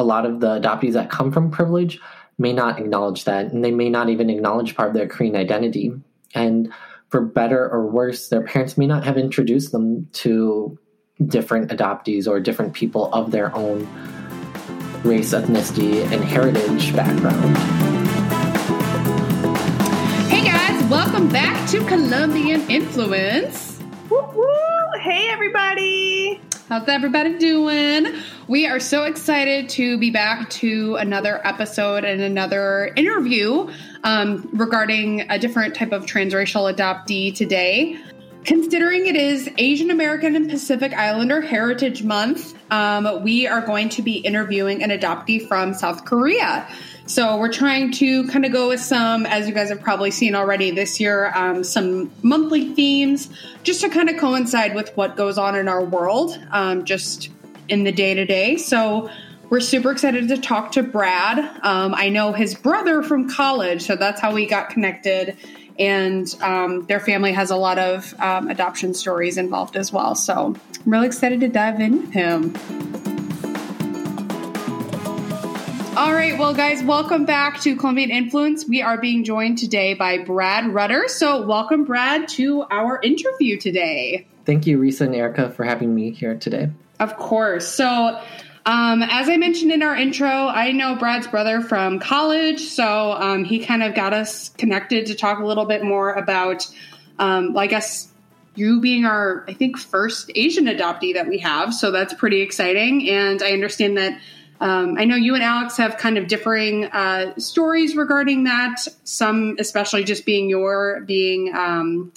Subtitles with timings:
[0.00, 2.00] a lot of the adoptees that come from privilege
[2.38, 5.92] may not acknowledge that, and they may not even acknowledge part of their Korean identity.
[6.34, 6.72] And
[7.10, 10.78] for better or worse, their parents may not have introduced them to
[11.26, 13.86] different adoptees or different people of their own
[15.04, 17.56] race, ethnicity, and heritage background.
[20.30, 23.78] Hey guys, welcome back to Colombian Influence.
[24.08, 25.00] Woo woo!
[25.02, 26.40] Hey everybody!
[26.70, 28.14] How's everybody doing?
[28.46, 33.68] We are so excited to be back to another episode and another interview
[34.04, 37.98] um, regarding a different type of transracial adoptee today.
[38.44, 44.02] Considering it is Asian American and Pacific Islander Heritage Month, um, we are going to
[44.02, 46.66] be interviewing an adoptee from South Korea.
[47.04, 50.34] So we're trying to kind of go with some, as you guys have probably seen
[50.34, 53.28] already this year, um, some monthly themes
[53.62, 57.28] just to kind of coincide with what goes on in our world, um, just
[57.68, 58.56] in the day to day.
[58.56, 59.10] So
[59.50, 61.38] we're super excited to talk to Brad.
[61.62, 65.36] Um, I know his brother from college, so that's how we got connected.
[65.78, 70.14] And um, their family has a lot of um, adoption stories involved as well.
[70.14, 70.54] So
[70.84, 72.54] I'm really excited to dive in with him.
[75.96, 78.66] All right, well, guys, welcome back to Colombian Influence.
[78.66, 81.04] We are being joined today by Brad Rudder.
[81.08, 84.26] So, welcome, Brad, to our interview today.
[84.46, 86.70] Thank you, Risa and Erica, for having me here today.
[87.00, 87.68] Of course.
[87.68, 88.18] So,
[88.66, 93.44] um, as I mentioned in our intro, I know Brad's brother from college, so um,
[93.44, 96.68] he kind of got us connected to talk a little bit more about,
[97.18, 98.08] um, I guess,
[98.54, 101.72] you being our, I think, first Asian adoptee that we have.
[101.72, 103.08] So that's pretty exciting.
[103.08, 104.20] And I understand that
[104.60, 108.80] um, I know you and Alex have kind of differing uh, stories regarding that.
[109.04, 112.12] Some, especially just being your being um,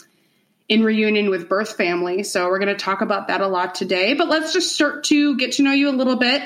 [0.73, 2.23] in reunion with birth family.
[2.23, 4.15] So we're going to talk about that a lot today.
[4.15, 6.41] But let's just start to get to know you a little bit.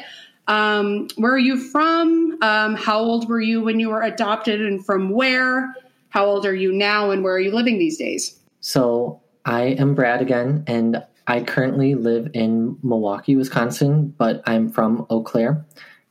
[0.47, 2.37] Um, where are you from?
[2.41, 5.73] Um, how old were you when you were adopted, and from where?
[6.09, 8.37] How old are you now, and where are you living these days?
[8.59, 15.05] So I am Brad again, and I currently live in Milwaukee, Wisconsin, but I'm from
[15.09, 15.65] Eau Claire.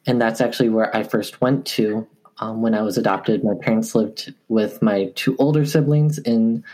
[0.07, 2.07] And that's actually where I first went to
[2.39, 3.43] um, when I was adopted.
[3.43, 6.65] My parents lived with my two older siblings in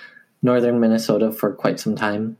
[0.42, 2.36] northern Minnesota for quite some time.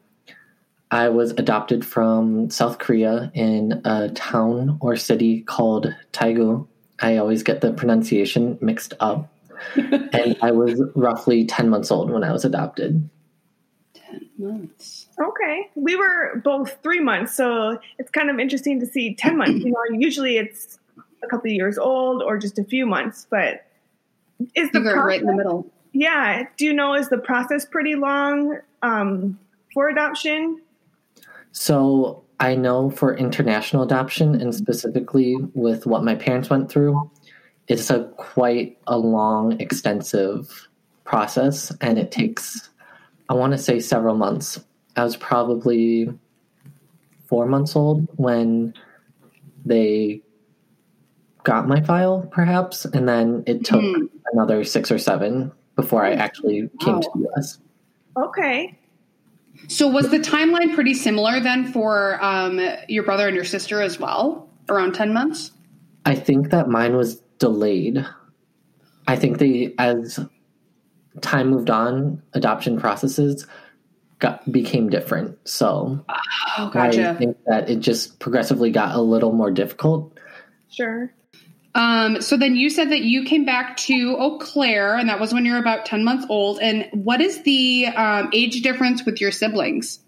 [0.91, 6.67] I was adopted from South Korea in a town or city called Taegu.
[7.01, 9.33] I always get the pronunciation mixed up.
[9.77, 13.09] and I was roughly 10 months old when I was adopted.
[13.95, 15.09] 10 months.
[15.19, 15.71] Okay.
[15.77, 19.65] We were both three months, so it's kind of interesting to see 10 months.
[19.65, 20.79] You know, usually it's
[21.23, 23.65] a couple of years old or just a few months, but
[24.55, 25.71] is the process, right in the middle.
[25.93, 26.45] Yeah.
[26.57, 29.39] Do you know, is the process pretty long um,
[29.75, 30.61] for adoption?
[31.53, 37.11] So I know for international adoption and specifically with what my parents went through,
[37.69, 40.69] it's a quite a long, extensive
[41.05, 42.71] process and it takes,
[43.29, 44.59] I want to say, several months.
[44.97, 46.09] I was probably
[47.27, 48.75] four months old when
[49.65, 50.23] they
[51.45, 54.09] got my file, perhaps, and then it took mm.
[54.33, 57.01] another six or seven before I actually came wow.
[57.01, 57.59] to the US.
[58.17, 58.79] Okay.
[59.69, 63.99] So was the timeline pretty similar then for um, your brother and your sister as
[63.99, 64.49] well?
[64.69, 65.53] Around 10 months?
[66.05, 68.05] I think that mine was delayed.
[69.07, 70.21] I think they, as
[71.21, 73.47] time moved on, adoption processes
[74.19, 75.37] got became different.
[75.49, 76.05] So
[76.59, 77.11] oh, gotcha.
[77.11, 80.17] I think that it just progressively got a little more difficult.
[80.71, 81.13] Sure.
[81.75, 85.33] Um, so then you said that you came back to Eau Claire, and that was
[85.33, 86.61] when you were about 10 months old.
[86.61, 90.01] And what is the um, age difference with your siblings?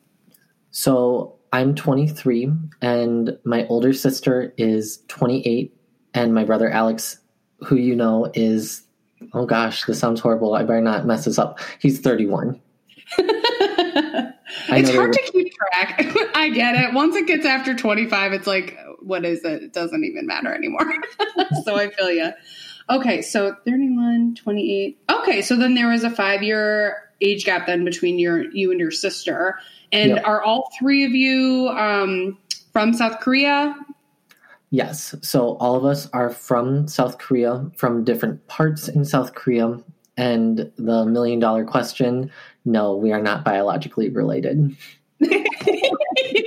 [0.71, 2.51] So I'm 23,
[2.83, 5.75] and my older sister is 28,
[6.13, 7.19] and my brother Alex,
[7.61, 8.83] who you know is,
[9.33, 10.55] oh gosh, this sounds horrible.
[10.55, 11.61] I better not mess this up.
[11.79, 12.61] He's 31.
[13.19, 16.15] it's hard to keep track.
[16.35, 16.93] I get it.
[16.93, 19.63] Once it gets after 25, it's like, what is it?
[19.63, 20.91] It doesn't even matter anymore.
[21.65, 22.33] so I feel you.
[22.91, 24.99] Okay, so 31, 28.
[25.11, 28.81] Okay, so then there was a five year age gap then between your you and
[28.81, 29.59] your sister.
[29.93, 30.27] And yep.
[30.27, 32.39] are all three of you um,
[32.73, 33.77] from South Korea?
[34.71, 35.15] Yes.
[35.23, 39.79] So all of us are from South Korea, from different parts in South Korea.
[40.17, 42.31] And the million dollar question
[42.65, 44.75] no, we are not biologically related.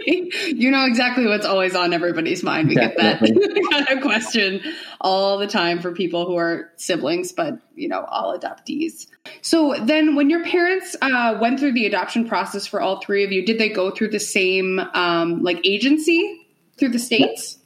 [0.48, 2.70] you know exactly what's always on everybody's mind.
[2.70, 3.32] We Definitely.
[3.34, 4.62] get that kind of question
[5.02, 9.08] all the time for people who are siblings, but you know, all adoptees.
[9.42, 13.34] So then, when your parents uh, went through the adoption process for all three of
[13.34, 17.58] you, did they go through the same um, like agency through the states?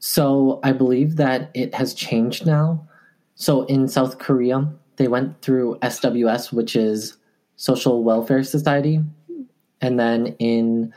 [0.00, 2.88] So I believe that it has changed now.
[3.36, 7.16] So in South Korea, they went through SWS, which is
[7.54, 9.00] Social Welfare Society.
[9.80, 10.92] And then in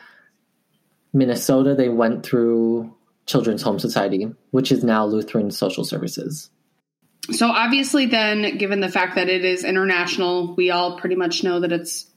[1.13, 2.93] Minnesota, they went through
[3.25, 6.49] Children's Home Society, which is now Lutheran Social Services.
[7.31, 11.59] So obviously, then, given the fact that it is international, we all pretty much know
[11.59, 12.09] that it's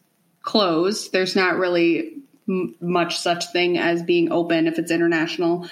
[0.42, 1.12] closed.
[1.12, 2.12] There's not really
[2.48, 5.68] m- much such thing as being open if it's international.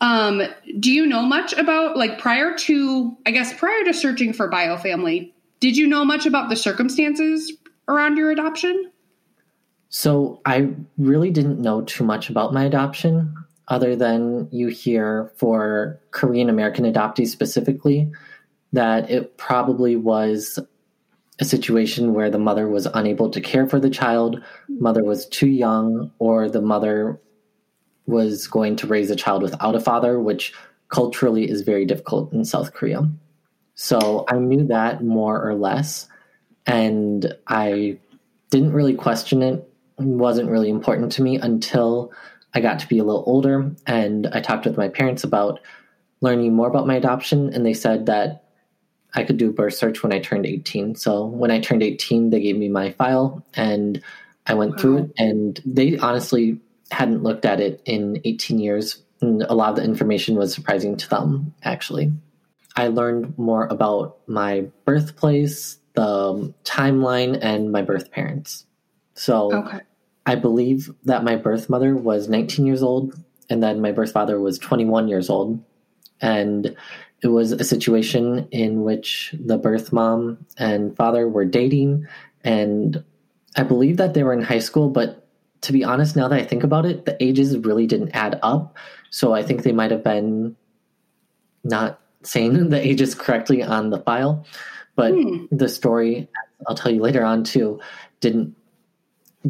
[0.00, 0.42] Um,
[0.78, 5.32] do you know much about like prior to I guess prior to searching for biofamily?
[5.60, 7.52] Did you know much about the circumstances
[7.88, 8.90] around your adoption?
[9.96, 13.32] So I really didn't know too much about my adoption,
[13.68, 18.10] other than you hear for Korean American adoptees specifically
[18.72, 20.58] that it probably was
[21.38, 25.46] a situation where the mother was unable to care for the child, mother was too
[25.46, 27.20] young, or the mother
[28.06, 30.52] was going to raise a child without a father, which
[30.88, 33.08] culturally is very difficult in South Korea.
[33.76, 36.08] So I knew that more or less,
[36.66, 37.98] and I
[38.50, 39.70] didn't really question it.
[39.98, 42.12] Wasn't really important to me until
[42.54, 45.60] I got to be a little older and I talked with my parents about
[46.24, 48.44] learning more about my adoption, and they said that
[49.14, 50.96] I could do a birth search when I turned 18.
[50.96, 54.02] So when I turned 18, they gave me my file and
[54.46, 54.78] I went wow.
[54.78, 55.12] through it.
[55.18, 56.58] And they honestly
[56.90, 59.02] hadn't looked at it in 18 years.
[59.20, 62.12] And a lot of the information was surprising to them, actually.
[62.74, 68.66] I learned more about my birthplace, the um, timeline, and my birth parents.
[69.14, 69.80] So okay.
[70.26, 73.14] I believe that my birth mother was 19 years old,
[73.48, 75.62] and then my birth father was 21 years old.
[76.20, 76.76] And
[77.22, 82.06] it was a situation in which the birth mom and father were dating,
[82.42, 83.02] and
[83.56, 85.26] I believe that they were in high school, but
[85.62, 88.76] to be honest, now that I think about it, the ages really didn't add up.
[89.10, 90.56] So I think they might have been
[91.62, 94.46] not saying the ages correctly on the file.
[94.96, 95.46] But hmm.
[95.50, 96.28] the story,
[96.68, 97.80] I'll tell you later on too,
[98.20, 98.54] didn't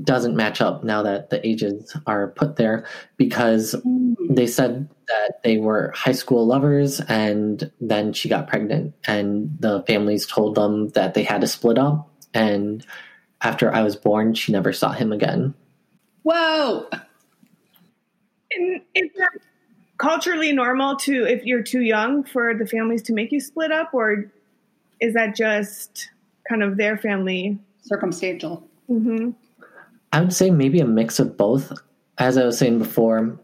[0.02, 2.84] doesn't match up now that the ages are put there
[3.16, 4.16] because mm.
[4.28, 9.82] they said that they were high school lovers and then she got pregnant and the
[9.86, 12.84] families told them that they had to split up and
[13.40, 15.54] after I was born she never saw him again.
[16.22, 16.88] Whoa.
[18.52, 19.30] And is that
[19.98, 23.94] culturally normal to if you're too young for the families to make you split up
[23.94, 24.30] or
[25.00, 26.10] is that just
[26.48, 28.66] kind of their family circumstantial?
[28.90, 29.30] Mm-hmm.
[30.14, 31.72] I would say maybe a mix of both.
[32.18, 33.36] As I was saying before,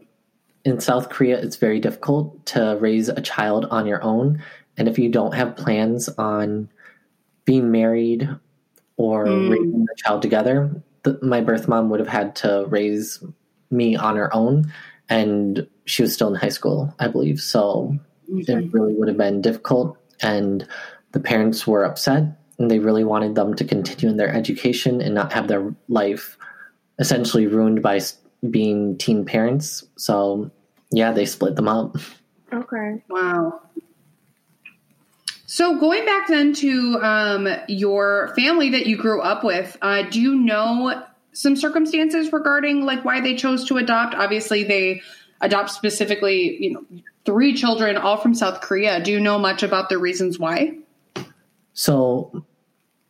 [0.63, 4.41] in South Korea, it's very difficult to raise a child on your own.
[4.77, 6.69] And if you don't have plans on
[7.43, 8.29] being married
[8.95, 9.51] or mm.
[9.51, 13.21] raising a child together, the, my birth mom would have had to raise
[13.69, 14.71] me on her own.
[15.09, 17.41] And she was still in high school, I believe.
[17.41, 17.97] So
[18.33, 18.53] okay.
[18.53, 19.97] it really would have been difficult.
[20.21, 20.65] And
[21.11, 22.23] the parents were upset
[22.59, 26.37] and they really wanted them to continue in their education and not have their life
[27.01, 27.99] essentially ruined by
[28.49, 29.83] being teen parents.
[29.97, 30.51] So,
[30.91, 31.97] yeah, they split them up.
[32.53, 33.03] Okay.
[33.09, 33.59] Wow.
[35.47, 40.21] So, going back then to um, your family that you grew up with, uh, do
[40.21, 41.03] you know
[41.33, 44.15] some circumstances regarding like why they chose to adopt?
[44.15, 45.01] Obviously, they
[45.41, 46.85] adopt specifically, you know,
[47.25, 49.03] three children, all from South Korea.
[49.03, 50.77] Do you know much about the reasons why?
[51.73, 52.45] So,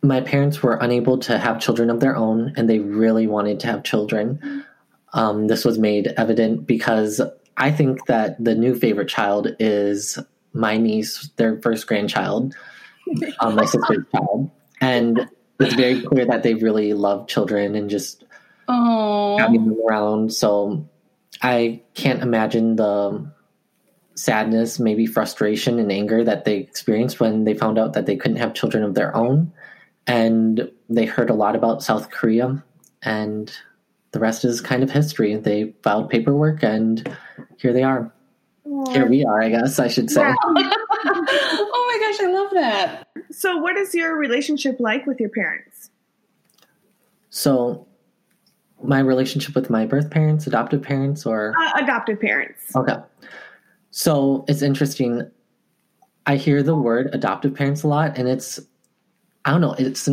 [0.03, 3.67] my parents were unable to have children of their own and they really wanted to
[3.67, 4.65] have children.
[5.13, 7.21] Um, this was made evident because
[7.57, 10.17] I think that the new favorite child is
[10.53, 12.55] my niece, their first grandchild,
[13.39, 14.49] um, my sister's child.
[14.79, 15.27] And
[15.59, 18.23] it's very clear that they really love children and just
[18.67, 19.39] Aww.
[19.39, 20.33] having them around.
[20.33, 20.89] So
[21.43, 23.31] I can't imagine the
[24.15, 28.37] sadness, maybe frustration and anger that they experienced when they found out that they couldn't
[28.37, 29.53] have children of their own
[30.11, 32.61] and they heard a lot about South Korea,
[33.01, 33.49] and
[34.11, 35.33] the rest is kind of history.
[35.37, 37.09] They filed paperwork, and
[37.57, 38.11] here they are.
[38.67, 38.91] Aww.
[38.91, 40.21] Here we are, I guess I should say.
[40.45, 43.07] oh my gosh, I love that.
[43.31, 45.91] So, what is your relationship like with your parents?
[47.29, 47.87] So,
[48.83, 52.75] my relationship with my birth parents, adoptive parents, or uh, adoptive parents.
[52.75, 52.97] Okay.
[53.91, 55.31] So, it's interesting.
[56.25, 58.59] I hear the word adoptive parents a lot, and it's
[59.45, 59.73] I don't know.
[59.73, 60.07] It's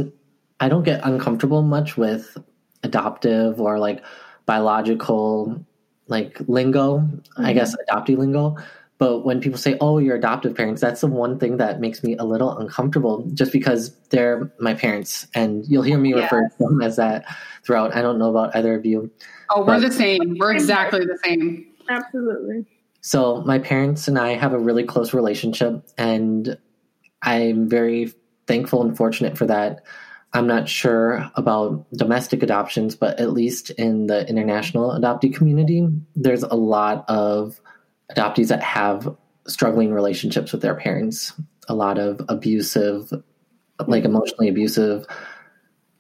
[0.61, 2.37] I don't get uncomfortable much with
[2.83, 4.03] adoptive or like
[4.47, 5.65] biological
[6.09, 6.99] like lingo.
[6.99, 7.45] Mm-hmm.
[7.45, 8.57] I guess adoptee lingo.
[8.99, 12.17] But when people say, "Oh, your adoptive parents," that's the one thing that makes me
[12.17, 16.25] a little uncomfortable, just because they're my parents, and you'll hear me yes.
[16.25, 17.25] refer to them as that
[17.65, 17.95] throughout.
[17.95, 19.09] I don't know about either of you.
[19.51, 20.37] Oh, we're the same.
[20.39, 21.67] We're exactly the same.
[21.89, 22.67] Absolutely.
[23.01, 26.59] So my parents and I have a really close relationship, and
[27.23, 28.13] I'm very
[28.49, 29.85] thankful and fortunate for that.
[30.33, 36.43] I'm not sure about domestic adoptions, but at least in the international adoptee community, there's
[36.43, 37.61] a lot of
[38.15, 41.33] adoptees that have struggling relationships with their parents,
[41.69, 43.13] a lot of abusive,
[43.87, 45.07] like emotionally abusive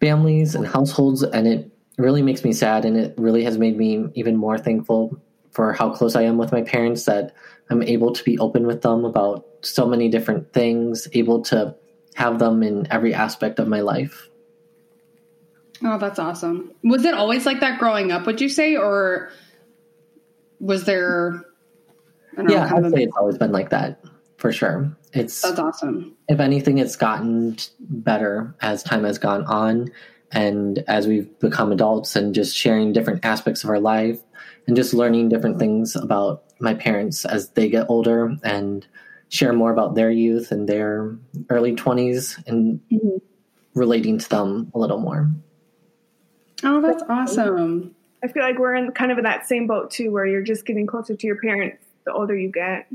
[0.00, 1.22] families and households.
[1.22, 2.84] And it really makes me sad.
[2.84, 5.18] And it really has made me even more thankful
[5.52, 7.34] for how close I am with my parents that
[7.70, 11.74] I'm able to be open with them about so many different things, able to
[12.18, 14.28] have them in every aspect of my life.
[15.84, 16.72] Oh, that's awesome.
[16.82, 18.76] Was it always like that growing up, would you say?
[18.76, 19.30] Or
[20.58, 21.44] was there.
[22.36, 24.02] yeah, know, I'd say it's always been like that
[24.36, 24.96] for sure.
[25.12, 26.16] It's that's awesome.
[26.28, 29.92] If anything, it's gotten better as time has gone on
[30.32, 34.18] and as we've become adults and just sharing different aspects of our life
[34.66, 38.88] and just learning different things about my parents as they get older and
[39.30, 41.16] share more about their youth and their
[41.50, 43.16] early 20s and mm-hmm.
[43.74, 45.30] relating to them a little more.
[46.64, 47.94] Oh, that's awesome.
[48.22, 50.66] I feel like we're in kind of in that same boat too, where you're just
[50.66, 52.90] getting closer to your parents the older you get.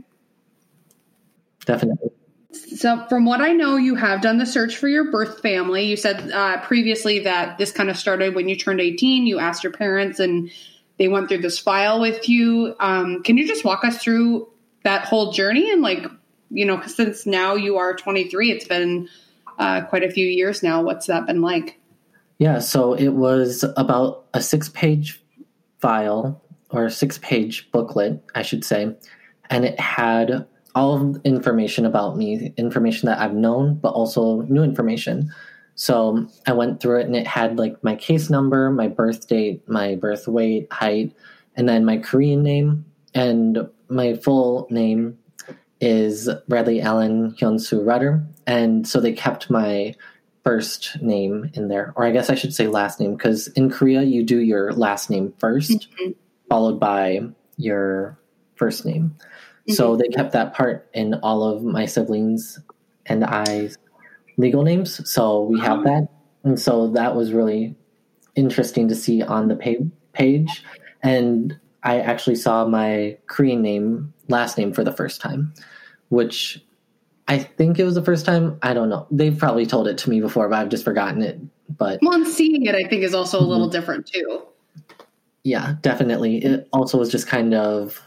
[1.66, 2.10] Definitely.
[2.52, 5.86] So, from what I know, you have done the search for your birth family.
[5.86, 9.26] You said uh, previously that this kind of started when you turned 18.
[9.26, 10.52] You asked your parents, and
[10.98, 12.76] they went through this file with you.
[12.80, 14.50] Um, can you just walk us through
[14.84, 16.06] that whole journey and, like,
[16.54, 19.10] you know, since now you are 23, it's been
[19.58, 20.82] uh, quite a few years now.
[20.82, 21.80] What's that been like?
[22.38, 25.22] Yeah, so it was about a six page
[25.80, 28.96] file or a six page booklet, I should say,
[29.50, 35.32] and it had all information about me, information that I've known, but also new information.
[35.76, 39.68] So I went through it and it had like my case number, my birth date,
[39.68, 41.16] my birth weight, height,
[41.56, 42.86] and then my Korean name.
[43.16, 45.20] And my full name
[45.84, 48.26] is Bradley Allen Hyunsu Rudder.
[48.48, 49.96] And so they kept my
[50.44, 54.02] first name in there, or I guess I should say last name, because in Korea
[54.02, 56.12] you do your last name 1st mm-hmm.
[56.50, 57.22] followed by
[57.58, 58.18] your
[58.56, 59.16] first name.
[59.18, 59.74] Mm-hmm.
[59.74, 62.60] So they kept that part in all of my siblings
[63.06, 63.78] and I's
[64.38, 65.10] legal names.
[65.10, 65.84] So we have uh-huh.
[65.84, 66.08] that.
[66.46, 67.76] And so that was really
[68.36, 70.64] interesting to see on the pay- page.
[71.02, 75.54] And I actually saw my Korean name, last name for the first time,
[76.14, 76.64] which
[77.28, 78.60] I think it was the first time.
[78.62, 79.08] I don't know.
[79.10, 81.40] They've probably told it to me before, but I've just forgotten it.
[81.76, 83.72] But well, and seeing it, I think, is also a little mm-hmm.
[83.72, 84.44] different too.
[85.44, 86.38] Yeah, definitely.
[86.38, 88.00] It also was just kind of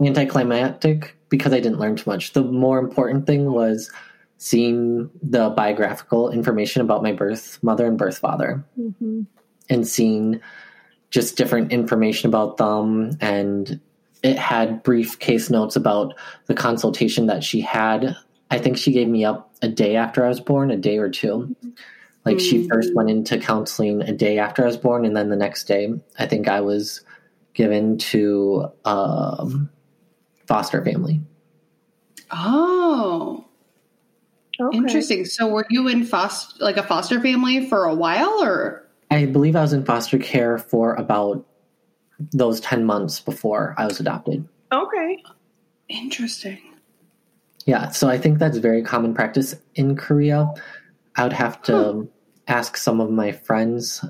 [0.00, 2.32] anticlimactic because I didn't learn too much.
[2.32, 3.92] The more important thing was
[4.38, 9.22] seeing the biographical information about my birth mother and birth father mm-hmm.
[9.70, 10.40] and seeing
[11.10, 13.80] just different information about them and
[14.26, 16.14] it had brief case notes about
[16.46, 18.16] the consultation that she had
[18.50, 21.08] i think she gave me up a day after i was born a day or
[21.08, 21.54] two
[22.24, 22.46] like mm-hmm.
[22.46, 25.64] she first went into counseling a day after i was born and then the next
[25.64, 27.02] day i think i was
[27.56, 29.70] given to um,
[30.46, 31.20] foster family.
[32.30, 33.44] Oh.
[34.60, 34.76] Okay.
[34.76, 35.24] Interesting.
[35.24, 39.54] So were you in foster like a foster family for a while or I believe
[39.54, 41.44] I was in foster care for about
[42.18, 44.48] those 10 months before I was adopted.
[44.72, 45.22] Okay.
[45.88, 46.58] Interesting.
[47.66, 50.52] Yeah, so I think that's very common practice in Korea.
[51.16, 52.02] I would have to huh.
[52.46, 54.04] ask some of my friends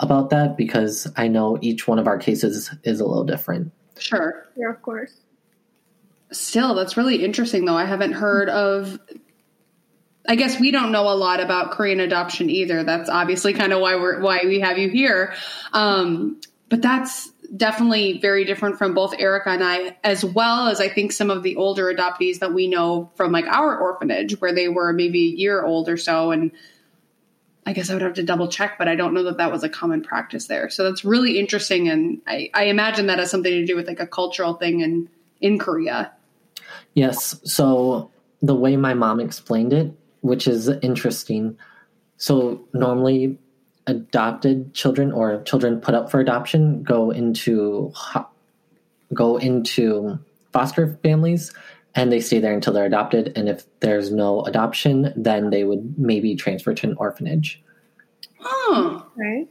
[0.00, 3.70] about that because I know each one of our cases is a little different.
[3.98, 4.46] Sure.
[4.56, 5.20] Yeah, of course.
[6.32, 7.76] Still, that's really interesting, though.
[7.76, 8.98] I haven't heard of.
[10.26, 12.84] I guess we don't know a lot about Korean adoption either.
[12.84, 15.34] That's obviously kind of why we're why we have you here.
[15.72, 16.40] Um,
[16.70, 21.12] but that's definitely very different from both Erica and I, as well as I think
[21.12, 24.92] some of the older adoptees that we know from like our orphanage, where they were
[24.92, 26.52] maybe a year old or so, and
[27.64, 29.62] I guess I would have to double check, but I don't know that that was
[29.62, 30.70] a common practice there.
[30.70, 34.00] So that's really interesting, and I, I imagine that has something to do with like
[34.00, 35.08] a cultural thing in
[35.40, 36.12] in Korea.
[36.94, 37.40] Yes.
[37.44, 41.58] So the way my mom explained it, which is interesting.
[42.16, 43.38] So normally
[43.86, 47.92] adopted children or children put up for adoption go into
[49.12, 50.18] go into
[50.52, 51.52] foster families
[51.94, 53.32] and they stay there until they're adopted.
[53.36, 57.62] And if there's no adoption then they would maybe transfer to an orphanage.
[58.40, 59.48] Oh right.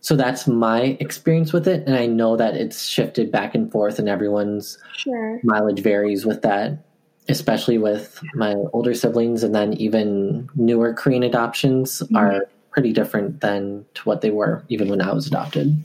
[0.00, 1.86] So that's my experience with it.
[1.86, 5.40] And i know that it's shifted back and forth and everyone's sure.
[5.42, 6.84] mileage varies with that
[7.28, 9.44] especially with my older siblings.
[9.44, 12.16] And then even newer korean adoptions mm-hmm.
[12.16, 15.76] are pretty different than to what they were even when i was adopted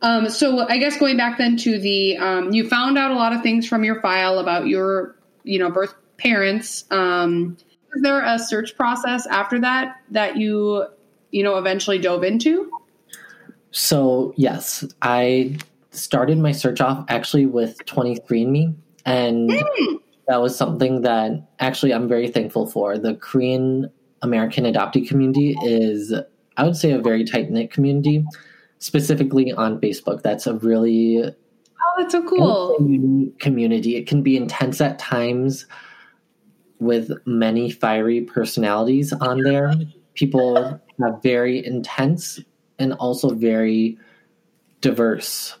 [0.00, 3.32] Um, so I guess going back then to the, um, you found out a lot
[3.32, 6.84] of things from your file about your, you know, birth parents.
[6.90, 7.56] Um,
[7.94, 10.86] is there a search process after that that you,
[11.30, 12.70] you know, eventually dove into?
[13.70, 15.58] So yes, I
[15.90, 20.00] started my search off actually with 23andMe, and mm.
[20.28, 22.98] that was something that actually I'm very thankful for.
[22.98, 23.90] The Korean
[24.22, 26.12] American adoptee community is,
[26.56, 28.24] I would say, a very tight knit community
[28.78, 30.22] specifically on Facebook.
[30.22, 33.96] That's a really oh, that's so cool community.
[33.96, 35.66] It can be intense at times
[36.78, 39.74] with many fiery personalities on there.
[40.14, 42.40] People have very intense
[42.78, 43.98] and also very
[44.80, 45.56] diverse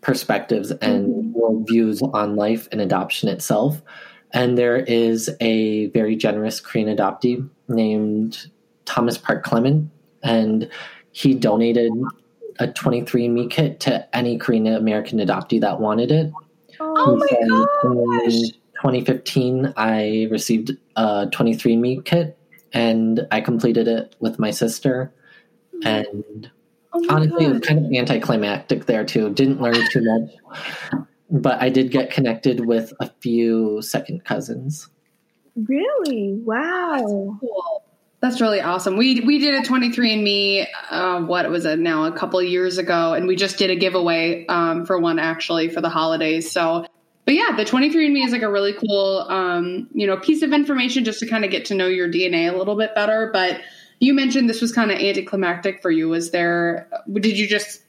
[0.00, 1.38] perspectives and mm-hmm.
[1.38, 3.82] worldviews on life and adoption itself.
[4.32, 8.48] And there is a very generous Korean adoptee named
[8.84, 9.90] Thomas Park Clement,
[10.22, 10.68] and
[11.12, 11.92] he donated
[12.58, 16.32] a 23andMe kit to any Korean American adoptee that wanted it.
[16.80, 18.34] Oh my gosh.
[18.34, 18.50] In
[18.82, 22.38] 2015, I received a 23andMe kit
[22.72, 25.12] and I completed it with my sister.
[25.84, 26.50] And
[26.92, 27.50] oh honestly, God.
[27.50, 29.30] it was kind of anticlimactic there too.
[29.30, 34.88] Didn't learn too much, but I did get connected with a few second cousins.
[35.56, 36.34] Really?
[36.44, 37.38] Wow.
[37.40, 37.84] Cool.
[38.20, 38.96] That's really awesome.
[38.96, 40.66] We we did a 23andMe.
[40.90, 42.04] Uh, what was it now?
[42.04, 45.80] A couple years ago, and we just did a giveaway um, for one actually for
[45.80, 46.50] the holidays.
[46.50, 46.84] So,
[47.26, 51.04] but yeah, the 23andMe is like a really cool, um, you know, piece of information
[51.04, 53.30] just to kind of get to know your DNA a little bit better.
[53.32, 53.60] But
[54.00, 56.08] you mentioned this was kind of anticlimactic for you.
[56.08, 56.88] Was there?
[57.12, 57.82] Did you just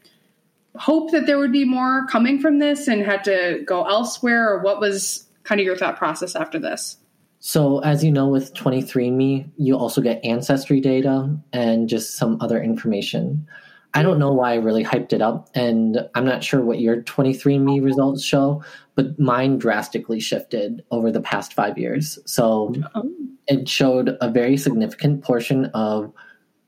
[0.79, 4.62] hope that there would be more coming from this and had to go elsewhere, or
[4.62, 6.98] what was kind of your thought process after this?
[7.39, 12.62] So, as you know, with 23andMe, you also get ancestry data and just some other
[12.62, 13.48] information.
[13.93, 17.01] I don't know why I really hyped it up, and I'm not sure what your
[17.01, 18.63] 23andMe results show,
[18.95, 22.19] but mine drastically shifted over the past five years.
[22.25, 23.09] So, oh.
[23.48, 26.13] it showed a very significant portion of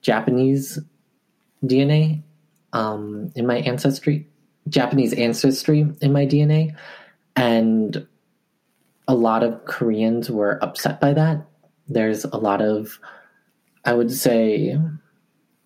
[0.02, 0.80] Japanese
[1.64, 2.24] DNA
[2.74, 4.28] um, in my ancestry,
[4.70, 6.76] Japanese ancestry in my DNA,
[7.36, 8.08] and
[9.08, 11.46] a lot of Koreans were upset by that.
[11.88, 13.00] There's a lot of,
[13.86, 14.78] I would say,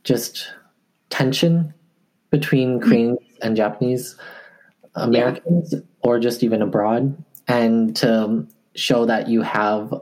[0.04, 0.52] just
[1.10, 1.74] tension
[2.30, 2.90] between mm-hmm.
[2.90, 4.16] Koreans and Japanese
[4.96, 5.80] Americans, yeah.
[6.02, 7.16] or just even abroad.
[7.48, 9.94] And to show that you have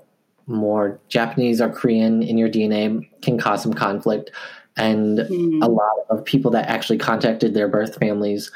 [0.48, 4.32] more Japanese or Korean in your DNA can cause some conflict.
[4.76, 5.64] And mm.
[5.64, 8.52] a lot of people that actually contacted their birth families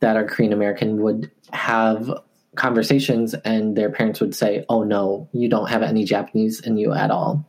[0.00, 2.12] that are Korean American would have
[2.56, 6.92] conversations and their parents would say, "Oh no, you don't have any Japanese in you
[6.92, 7.46] at all."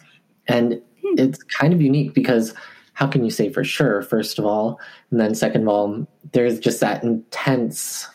[0.48, 1.16] And hmm.
[1.18, 2.54] it's kind of unique because
[2.94, 6.60] how can you say for sure first of all, and then second of all, there's
[6.60, 8.08] just that intense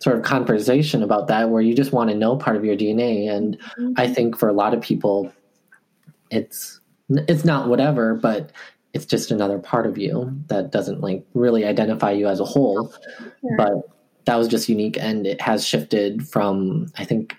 [0.00, 3.30] sort of conversation about that where you just want to know part of your DNA
[3.30, 3.92] and mm-hmm.
[3.96, 5.32] I think for a lot of people
[6.30, 8.52] it's it's not whatever, but
[8.94, 12.94] it's just another part of you that doesn't like really identify you as a whole.
[13.58, 13.82] But
[14.24, 17.34] that was just unique and it has shifted from i think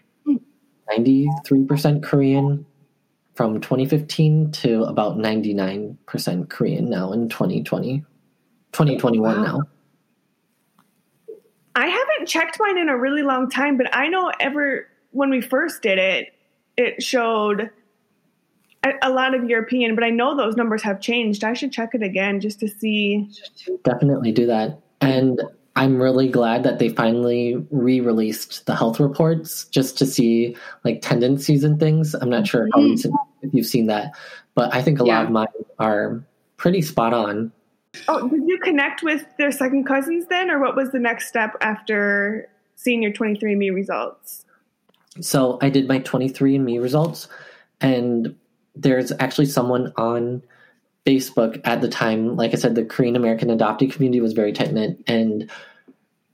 [0.98, 2.66] 93% korean
[3.34, 8.00] from 2015 to about 99% korean now in 2020
[8.72, 9.44] 2021 wow.
[9.44, 9.62] now
[11.76, 15.42] i haven't checked mine in a really long time but i know ever when we
[15.42, 16.34] first did it
[16.78, 17.70] it showed
[19.02, 22.04] a, lot of european but i know those numbers have changed i should check it
[22.04, 23.30] again just to see
[23.84, 25.42] definitely do that and
[25.78, 31.66] I'm really glad that they finally re-released the health reports just to see like tendencies
[31.66, 32.16] and things.
[32.16, 32.92] I'm not sure how mm-hmm.
[32.92, 34.14] recent, if you've seen that,
[34.54, 35.18] but I think a yeah.
[35.18, 35.48] lot of mine
[35.80, 36.24] are
[36.56, 37.52] pretty spot on.
[38.08, 41.56] Oh, did you connect with their second cousins then, or what was the next step
[41.62, 44.46] after seeing your 23andMe results?
[45.22, 47.28] So I did my 23andMe results,
[47.82, 48.36] and
[48.76, 50.44] there's actually someone on
[51.06, 54.74] Facebook at the time, like I said, the Korean American adoptee community was very tight
[54.74, 55.50] knit, and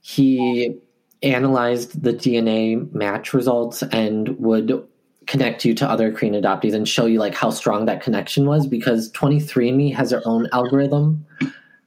[0.00, 0.78] he
[1.22, 4.86] analyzed the DNA match results and would
[5.26, 8.66] connect you to other Korean adoptees and show you like how strong that connection was
[8.66, 11.24] because 23andMe has their own algorithm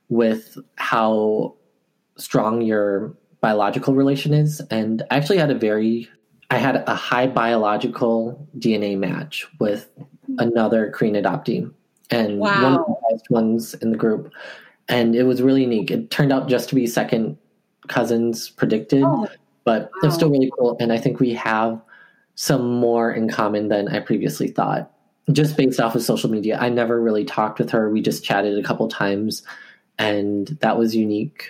[0.08, 1.54] with how
[2.18, 4.62] strong your biological relation is.
[4.72, 6.10] And I actually had a very
[6.52, 9.90] I had a high biological DNA match with
[10.26, 10.40] Hmm.
[10.40, 11.72] another Korean adoptee
[12.12, 12.64] and wow.
[12.64, 14.32] one of the highest ones in the group.
[14.88, 15.90] And it was really unique.
[15.90, 17.38] It turned out just to be second
[17.88, 19.28] cousins predicted, oh,
[19.64, 19.90] but wow.
[20.04, 20.78] it's still really cool.
[20.80, 21.82] And I think we have
[22.36, 24.92] some more in common than I previously thought.
[25.32, 27.90] Just based off of social media, I never really talked with her.
[27.90, 29.42] We just chatted a couple times,
[29.98, 31.50] and that was unique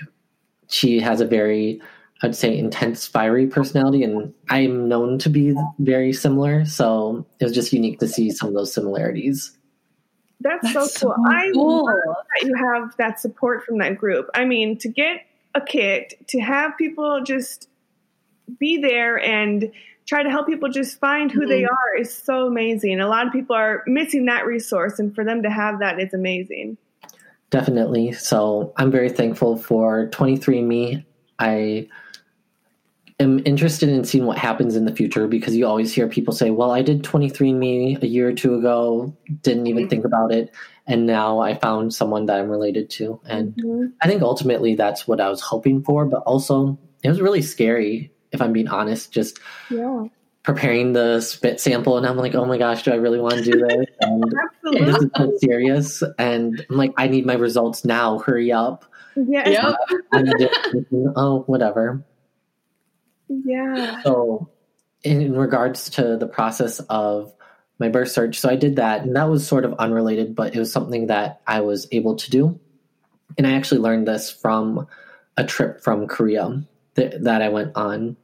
[0.68, 1.82] she has a very,
[2.22, 6.66] I'd say, intense, fiery personality, and I'm known to be very similar.
[6.66, 9.58] So it was just unique to see some of those similarities.
[10.40, 11.16] That's, That's so cool.
[11.16, 11.86] So I cool.
[11.86, 11.96] love
[12.40, 14.30] that you have that support from that group.
[14.34, 17.70] I mean, to get a kit, to have people just
[18.60, 19.72] be there and
[20.06, 21.50] try to help people just find who mm-hmm.
[21.50, 23.00] they are is so amazing.
[23.00, 26.14] A lot of people are missing that resource, and for them to have that is
[26.14, 26.78] amazing.
[27.50, 28.12] Definitely.
[28.14, 31.06] So I'm very thankful for 23andMe.
[31.40, 31.88] I
[33.20, 36.52] am interested in seeing what happens in the future because you always hear people say,
[36.52, 39.90] Well, I did 23andMe a year or two ago, didn't even mm-hmm.
[39.90, 40.54] think about it.
[40.88, 43.20] And now I found someone that I'm related to.
[43.26, 43.86] And mm-hmm.
[44.02, 48.12] I think ultimately that's what I was hoping for, but also it was really scary
[48.32, 49.40] if I'm being honest, just
[49.72, 50.06] yeah.
[50.44, 51.98] preparing the spit sample.
[51.98, 53.86] And I'm like, oh my gosh, do I really want to do this?
[54.64, 56.04] And this is so serious.
[56.18, 58.20] And I'm like, I need my results now.
[58.20, 58.84] Hurry up.
[59.16, 59.48] Yeah.
[59.48, 59.76] Yep.
[60.72, 62.04] Thinking, oh, whatever.
[63.28, 64.02] Yeah.
[64.04, 64.50] So,
[65.04, 67.34] in regards to the process of
[67.80, 70.60] my birth search, so I did that, and that was sort of unrelated, but it
[70.60, 72.60] was something that I was able to do.
[73.38, 74.88] And I actually learned this from
[75.38, 76.64] a trip from Korea
[76.96, 78.18] th- that I went on.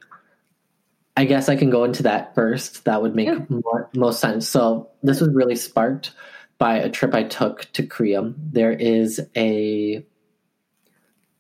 [1.17, 2.85] I guess I can go into that first.
[2.85, 3.45] That would make yeah.
[3.49, 4.47] more, most sense.
[4.47, 6.11] So this was really sparked
[6.57, 8.33] by a trip I took to Korea.
[8.37, 10.05] There is a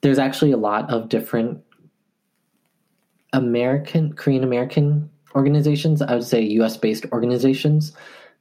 [0.01, 1.63] there's actually a lot of different
[3.33, 7.93] American Korean American organizations, I would say US based organizations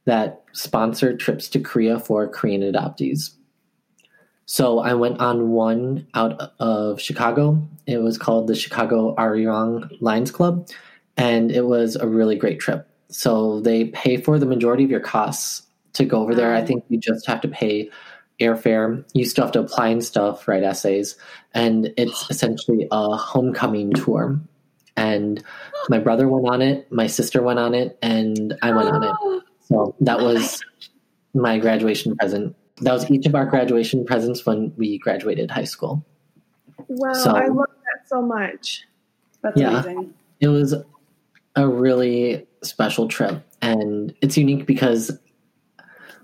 [0.05, 3.31] that sponsor trips to Korea for Korean adoptees.
[4.45, 7.65] So I went on one out of Chicago.
[7.87, 10.67] It was called the Chicago Arirang Lions Club,
[11.15, 12.87] and it was a really great trip.
[13.07, 16.53] So they pay for the majority of your costs to go over there.
[16.53, 17.89] I think you just have to pay
[18.41, 19.05] airfare.
[19.13, 21.15] You still have to apply and stuff, write essays,
[21.53, 24.39] and it's essentially a homecoming tour.
[24.97, 25.43] And
[25.89, 29.43] my brother went on it, my sister went on it, and I went on it.
[29.61, 30.61] So that was
[31.33, 36.05] my graduation present that was each of our graduation presents when we graduated high school.
[36.87, 38.85] Wow, so, I love that so much.
[39.41, 40.13] That's yeah, amazing.
[40.39, 40.73] It was
[41.55, 45.11] a really special trip, and it's unique because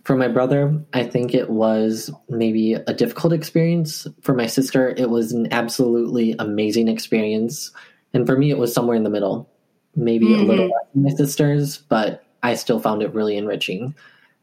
[0.04, 4.08] for my brother, I think it was maybe a difficult experience.
[4.22, 7.72] For my sister, it was an absolutely amazing experience.
[8.14, 9.50] And for me, it was somewhere in the middle,
[9.96, 10.44] maybe mm-hmm.
[10.44, 10.74] a little mm-hmm.
[10.74, 13.96] less than my sister's, but I still found it really enriching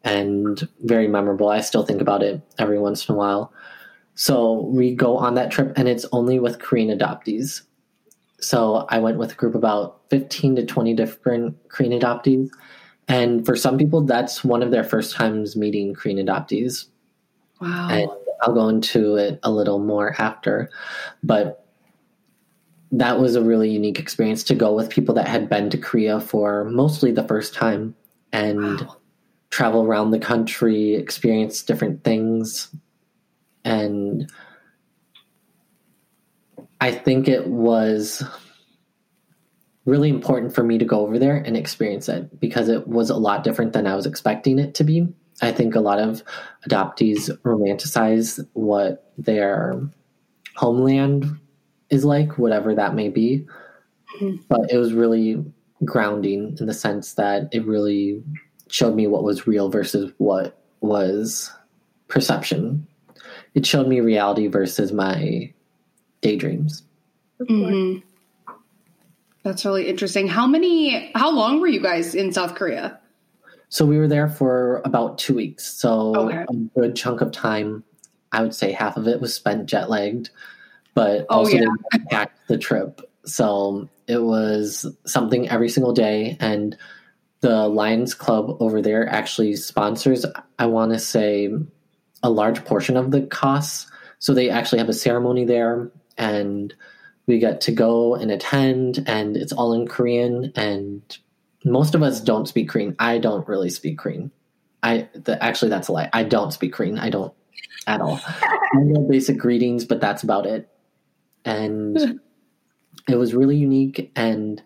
[0.02, 1.48] and very memorable.
[1.48, 3.52] I still think about it every once in a while.
[4.14, 7.62] So we go on that trip, and it's only with Korean adoptees.
[8.38, 12.50] So I went with a group of about 15 to 20 different Korean adoptees.
[13.08, 16.86] And for some people, that's one of their first times meeting Korean adoptees.
[17.60, 17.88] Wow.
[17.90, 18.10] And
[18.42, 20.70] I'll go into it a little more after.
[21.22, 21.63] But
[22.98, 26.20] that was a really unique experience to go with people that had been to Korea
[26.20, 27.94] for mostly the first time.
[28.32, 28.96] And wow
[29.54, 32.74] travel around the country, experience different things.
[33.64, 34.28] And
[36.80, 38.24] I think it was
[39.84, 43.16] really important for me to go over there and experience it because it was a
[43.16, 45.06] lot different than I was expecting it to be.
[45.40, 46.24] I think a lot of
[46.68, 49.80] adoptees romanticize what their
[50.56, 51.38] homeland
[51.94, 53.46] is like, whatever that may be.
[54.20, 54.42] Mm-hmm.
[54.48, 55.44] But it was really
[55.84, 58.22] grounding in the sense that it really
[58.68, 61.52] showed me what was real versus what was
[62.08, 62.86] perception.
[63.54, 65.52] It showed me reality versus my
[66.20, 66.82] daydreams.
[67.40, 68.00] Mm-hmm.
[69.42, 70.26] That's really interesting.
[70.26, 72.98] How many, how long were you guys in South Korea?
[73.68, 75.66] So we were there for about two weeks.
[75.66, 76.44] So okay.
[76.48, 77.84] a good chunk of time,
[78.32, 80.30] I would say half of it was spent jet lagged,
[80.94, 81.58] but oh, also
[82.10, 82.26] yeah.
[82.48, 83.00] the trip.
[83.26, 86.36] So it was something every single day.
[86.40, 86.76] And
[87.40, 90.24] the Lions Club over there actually sponsors,
[90.58, 91.50] I want to say,
[92.22, 93.90] a large portion of the costs.
[94.18, 96.72] So they actually have a ceremony there, and
[97.26, 100.52] we get to go and attend, and it's all in Korean.
[100.56, 101.02] And
[101.64, 102.96] most of us don't speak Korean.
[102.98, 104.30] I don't really speak Korean.
[104.82, 106.10] I the, actually that's a lie.
[106.12, 106.98] I don't speak Korean.
[106.98, 107.34] I don't
[107.86, 108.20] at all.
[108.26, 110.68] I know basic greetings, but that's about it.
[111.44, 112.20] And
[113.08, 114.62] it was really unique and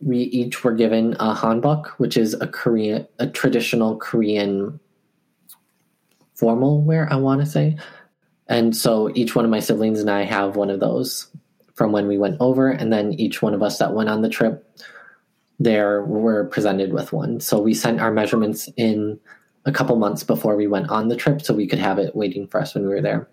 [0.00, 4.78] we each were given a hanbok, which is a Korean, a traditional Korean
[6.34, 7.78] formal wear, I want to say.
[8.46, 11.28] And so each one of my siblings and I have one of those
[11.74, 14.28] from when we went over, and then each one of us that went on the
[14.28, 14.64] trip,
[15.58, 17.40] there were presented with one.
[17.40, 19.18] So we sent our measurements in
[19.64, 22.46] a couple months before we went on the trip, so we could have it waiting
[22.46, 23.28] for us when we were there.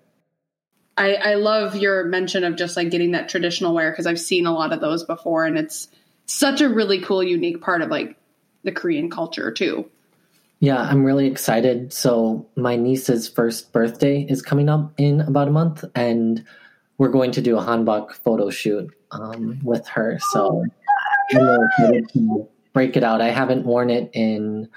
[1.01, 4.45] I, I love your mention of just like getting that traditional wear because I've seen
[4.45, 5.87] a lot of those before, and it's
[6.27, 8.17] such a really cool, unique part of like
[8.63, 9.89] the Korean culture too.
[10.59, 11.91] Yeah, I'm really excited.
[11.91, 16.45] So, my niece's first birthday is coming up in about a month, and
[16.99, 20.19] we're going to do a hanbok photo shoot um, with her.
[20.29, 20.63] So,
[21.31, 23.21] I'm really excited to break it out.
[23.21, 24.69] I haven't worn it in,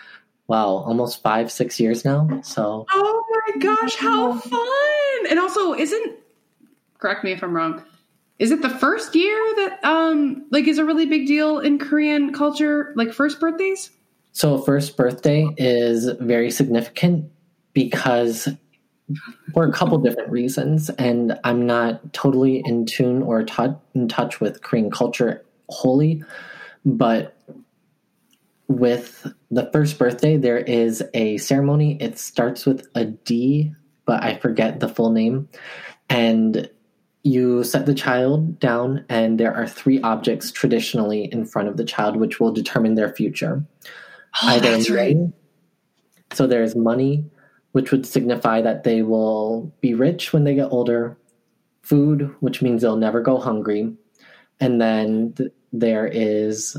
[0.46, 2.40] wow, almost five, six years now.
[2.42, 5.30] So, oh my gosh, how fun!
[5.30, 6.16] And also, isn't,
[6.98, 7.82] correct me if I'm wrong,
[8.38, 12.32] is it the first year that um like is a really big deal in Korean
[12.32, 13.90] culture, like first birthdays?
[14.32, 17.30] So, first birthday is very significant
[17.72, 18.48] because
[19.52, 24.40] for a couple different reasons, and I'm not totally in tune or t- in touch
[24.40, 26.24] with Korean culture wholly,
[26.84, 27.36] but
[28.68, 31.96] with the first birthday, there is a ceremony.
[32.00, 33.72] It starts with a D,
[34.04, 35.48] but I forget the full name.
[36.10, 36.68] And
[37.22, 41.84] you set the child down, and there are three objects traditionally in front of the
[41.84, 43.64] child, which will determine their future.
[44.42, 45.16] Oh, Either that's right.
[46.32, 47.24] So there's money,
[47.70, 51.16] which would signify that they will be rich when they get older,
[51.82, 53.94] food, which means they'll never go hungry,
[54.58, 56.76] and then th- there is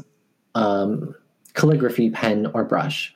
[0.54, 1.16] um,
[1.56, 3.14] calligraphy pen or brush,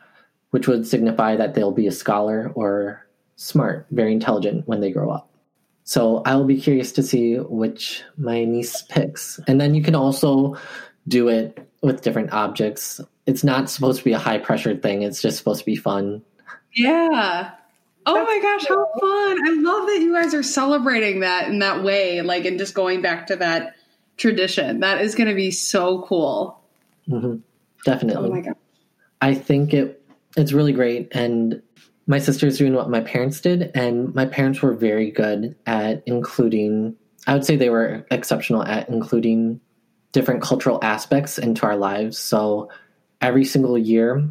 [0.52, 5.12] which would signify that they'll be a scholar or smart, very intelligent when they grow
[5.12, 5.30] up.
[5.84, 9.40] So I'll be curious to see which my niece picks.
[9.48, 10.58] And then you can also
[11.08, 13.02] do it with different objects.
[13.26, 16.22] It's not supposed to be a high pressure thing, it's just supposed to be fun.
[16.76, 17.52] Yeah.
[18.06, 19.48] Oh my gosh, how fun.
[19.48, 23.02] I love that you guys are celebrating that in that way, like, and just going
[23.02, 23.76] back to that
[24.18, 24.80] tradition.
[24.80, 26.62] That is going to be so cool.
[27.08, 27.38] hmm
[27.86, 28.30] Definitely.
[28.30, 28.56] Oh my God.
[29.22, 30.02] I think it
[30.38, 31.62] it's really great and
[32.08, 36.96] my sister's doing what my parents did and my parents were very good at including
[37.28, 39.62] I would say they were exceptional at including
[40.12, 42.18] different cultural aspects into our lives.
[42.18, 42.70] So
[43.22, 44.28] every single year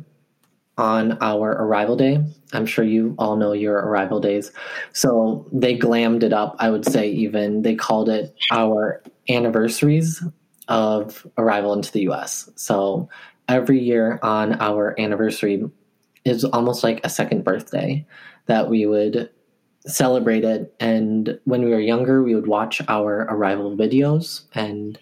[0.76, 4.52] on our arrival day, I'm sure you all know your arrival days.
[4.92, 10.22] So they glammed it up, I would say even they called it our anniversaries
[10.68, 12.50] of arrival into the US.
[12.56, 13.08] So
[13.48, 15.64] every year on our anniversary
[16.24, 18.06] is almost like a second birthday
[18.46, 19.30] that we would
[19.86, 20.74] celebrate it.
[20.80, 24.98] And when we were younger, we would watch our arrival videos and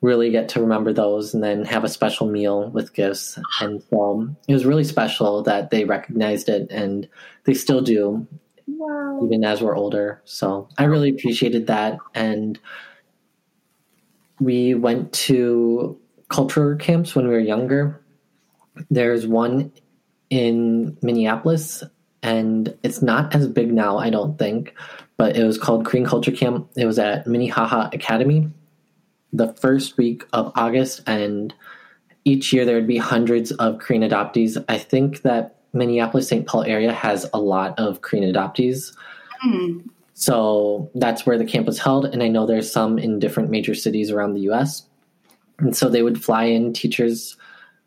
[0.00, 3.38] really get to remember those and then have a special meal with gifts.
[3.60, 7.08] And so it was really special that they recognized it and
[7.44, 8.26] they still do,
[8.66, 9.20] Wow.
[9.24, 10.20] even as we're older.
[10.24, 11.98] So I really appreciated that.
[12.14, 12.58] And
[14.40, 18.00] we went to culture camps when we were younger.
[18.90, 19.72] There's one
[20.30, 21.84] in Minneapolis,
[22.22, 24.74] and it's not as big now, I don't think,
[25.16, 26.68] but it was called Korean Culture Camp.
[26.76, 28.50] It was at Minnehaha Academy
[29.32, 31.52] the first week of August, and
[32.24, 34.62] each year there would be hundreds of Korean adoptees.
[34.68, 36.46] I think that Minneapolis St.
[36.46, 38.94] Paul area has a lot of Korean adoptees.
[39.40, 39.80] Hmm.
[40.14, 42.06] So that's where the camp was held.
[42.06, 44.86] And I know there's some in different major cities around the US.
[45.58, 47.36] And so they would fly in teachers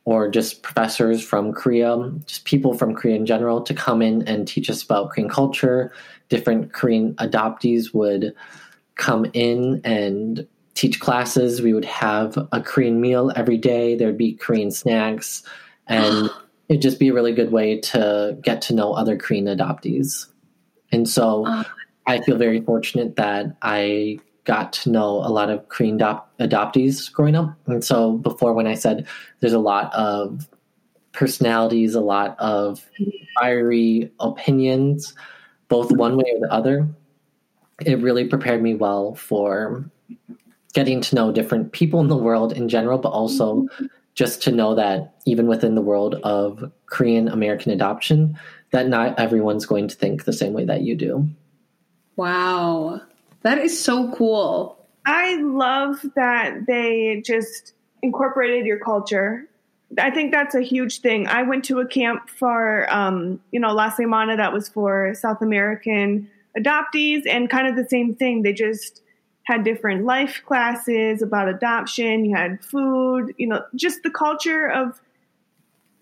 [0.06, 4.48] or just professors from Korea, just people from Korea in general, to come in and
[4.48, 5.92] teach us about Korean culture.
[6.30, 8.34] Different Korean adoptees would
[8.96, 11.62] come in and teach classes.
[11.62, 13.96] We would have a Korean meal every day.
[13.96, 15.44] There'd be Korean snacks.
[15.88, 16.30] And
[16.70, 20.28] it'd just be a really good way to get to know other Korean adoptees.
[20.92, 21.64] And so Oh.
[22.06, 27.12] I feel very fortunate that I got to know a lot of Korean adop- adoptees
[27.12, 27.54] growing up.
[27.68, 29.06] And so before, when I said
[29.42, 30.48] there's a lot of
[31.12, 32.84] personalities, a lot of
[33.38, 35.14] fiery opinions,
[35.68, 36.88] both one way or the other,
[37.86, 39.92] it really prepared me well for
[40.74, 43.68] getting to know different people in the world in general, but also
[44.16, 48.40] just to know that even within the world of Korean American adoption,
[48.72, 51.28] that not everyone's going to think the same way that you do.
[52.16, 53.02] Wow.
[53.42, 54.78] That is so cool.
[55.06, 59.48] I love that they just incorporated your culture.
[59.98, 61.28] I think that's a huge thing.
[61.28, 65.42] I went to a camp for, um, you know, La Semana that was for South
[65.42, 68.42] American adoptees, and kind of the same thing.
[68.42, 69.02] They just
[69.44, 72.26] had different life classes about adoption.
[72.26, 75.00] You had food, you know, just the culture of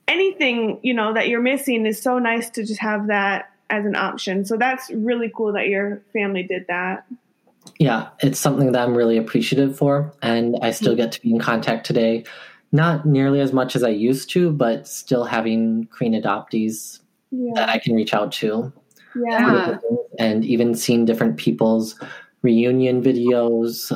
[0.07, 3.95] anything, you know, that you're missing is so nice to just have that as an
[3.95, 4.45] option.
[4.45, 7.05] So that's really cool that your family did that.
[7.79, 10.97] Yeah, it's something that I'm really appreciative for, and I still hmm.
[10.97, 12.23] get to be in contact today.
[12.71, 16.99] Not nearly as much as I used to, but still having Korean adoptees
[17.53, 18.73] that I can reach out to.
[19.15, 19.69] Yeah.
[19.69, 19.77] Yeah.
[20.19, 21.95] and even seeing different people's
[22.41, 23.91] reunion videos.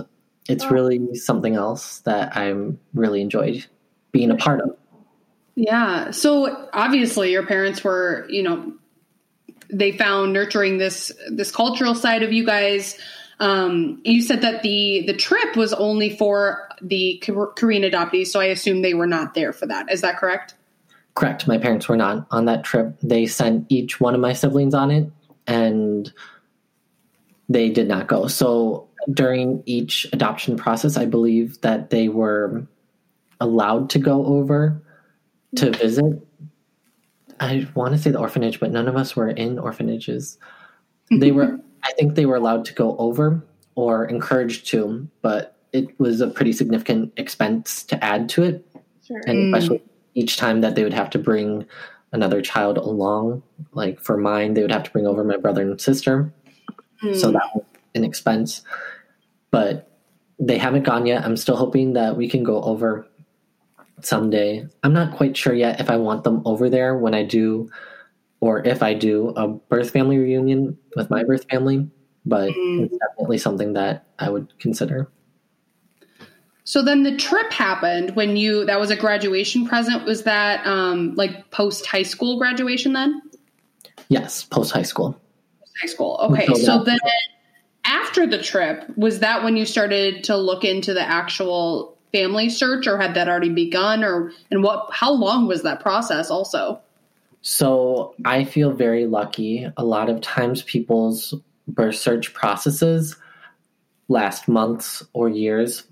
[0.47, 0.69] It's Oh.
[0.69, 3.65] really something else that I'm really enjoyed
[4.12, 4.75] being a part of.
[5.55, 6.12] Yeah.
[6.12, 8.73] So obviously your parents were, you know,
[9.71, 12.97] they found nurturing this this cultural side of you guys.
[13.39, 17.23] Um, you said that the the trip was only for the
[17.56, 19.91] Korean adoptees, so I assume they were not there for that.
[19.91, 20.56] Is that correct?
[21.15, 21.47] Correct.
[21.47, 22.97] My parents were not on that trip.
[23.02, 25.12] They sent each one of my siblings on it,
[25.47, 26.12] and
[27.47, 28.28] they did not go.
[28.28, 32.67] So during each adoption process, I believe that they were
[33.39, 34.82] allowed to go over
[35.56, 36.28] to visit.
[37.39, 40.38] I want to say the orphanage, but none of us were in orphanages.
[41.10, 43.44] They were, I think they were allowed to go over
[43.76, 48.65] or encouraged to, but it was a pretty significant expense to add to it
[49.06, 49.22] Sure.
[49.28, 49.58] and Mm.
[49.58, 49.84] especially
[50.15, 51.65] each time that they would have to bring
[52.12, 55.80] another child along like for mine they would have to bring over my brother and
[55.80, 56.34] sister
[57.13, 57.34] so Hmm.
[57.34, 57.63] that was
[57.94, 58.63] an expense
[59.52, 59.88] but
[60.39, 63.06] they haven't gone yet i'm still hoping that we can go over
[64.02, 67.70] someday i'm not quite sure yet if i want them over there when i do
[68.41, 71.88] or if i do a birth family reunion with my birth family
[72.25, 72.86] but Mm.
[72.86, 75.10] it's definitely something that i would consider
[76.65, 80.06] So then the trip happened when you that was a graduation present.
[80.06, 83.21] Was that um, like post high school graduation then?
[84.10, 85.19] yes post high school
[85.82, 86.19] High school.
[86.30, 86.45] Okay.
[86.56, 86.99] So then
[87.86, 92.86] after the trip, was that when you started to look into the actual family search
[92.86, 96.82] or had that already begun or and what how long was that process also?
[97.41, 99.67] So I feel very lucky.
[99.78, 101.34] A lot of times people's
[101.67, 103.15] birth search processes
[104.08, 105.84] last months or years.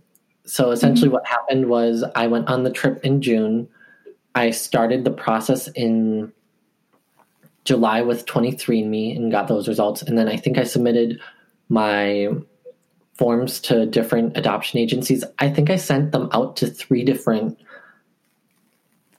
[0.45, 1.15] So essentially, mm-hmm.
[1.15, 3.67] what happened was I went on the trip in June.
[4.36, 6.31] I started the process in
[7.65, 10.01] July with 23andMe and got those results.
[10.01, 11.19] And then I think I submitted
[11.69, 12.29] my
[13.15, 15.23] forms to different adoption agencies.
[15.39, 17.60] I think I sent them out to three different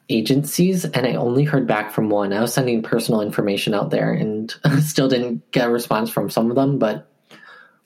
[0.09, 2.33] agencies and I only heard back from one.
[2.33, 6.51] I was sending personal information out there and still didn't get a response from some
[6.51, 7.11] of them, but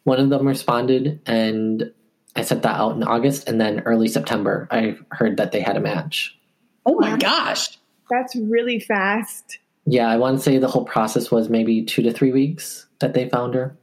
[0.05, 1.93] one of them responded and
[2.35, 5.77] I sent that out in August and then early September I heard that they had
[5.77, 6.39] a match.
[6.87, 7.79] Oh my gosh.
[8.11, 9.59] That's really fast.
[9.85, 13.15] Yeah, I want to say the whole process was maybe 2 to 3 weeks that
[13.15, 13.77] they found her.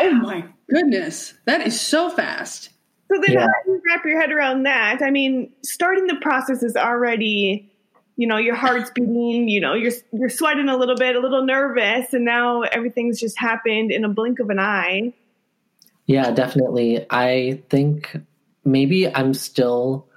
[0.00, 1.34] Oh my goodness.
[1.44, 2.70] That is so fast.
[3.08, 3.40] So then Yeah.
[3.46, 5.00] how do you wrap your head around that?
[5.02, 7.70] I mean, starting the process is already,
[8.16, 11.44] you know, your heart's beating, you know, you're you're sweating a little bit, a little
[11.44, 15.12] nervous, and now everything's just happened in a blink of an eye.
[16.06, 17.06] Yeah, definitely.
[17.10, 18.16] I think
[18.64, 20.08] maybe I'm still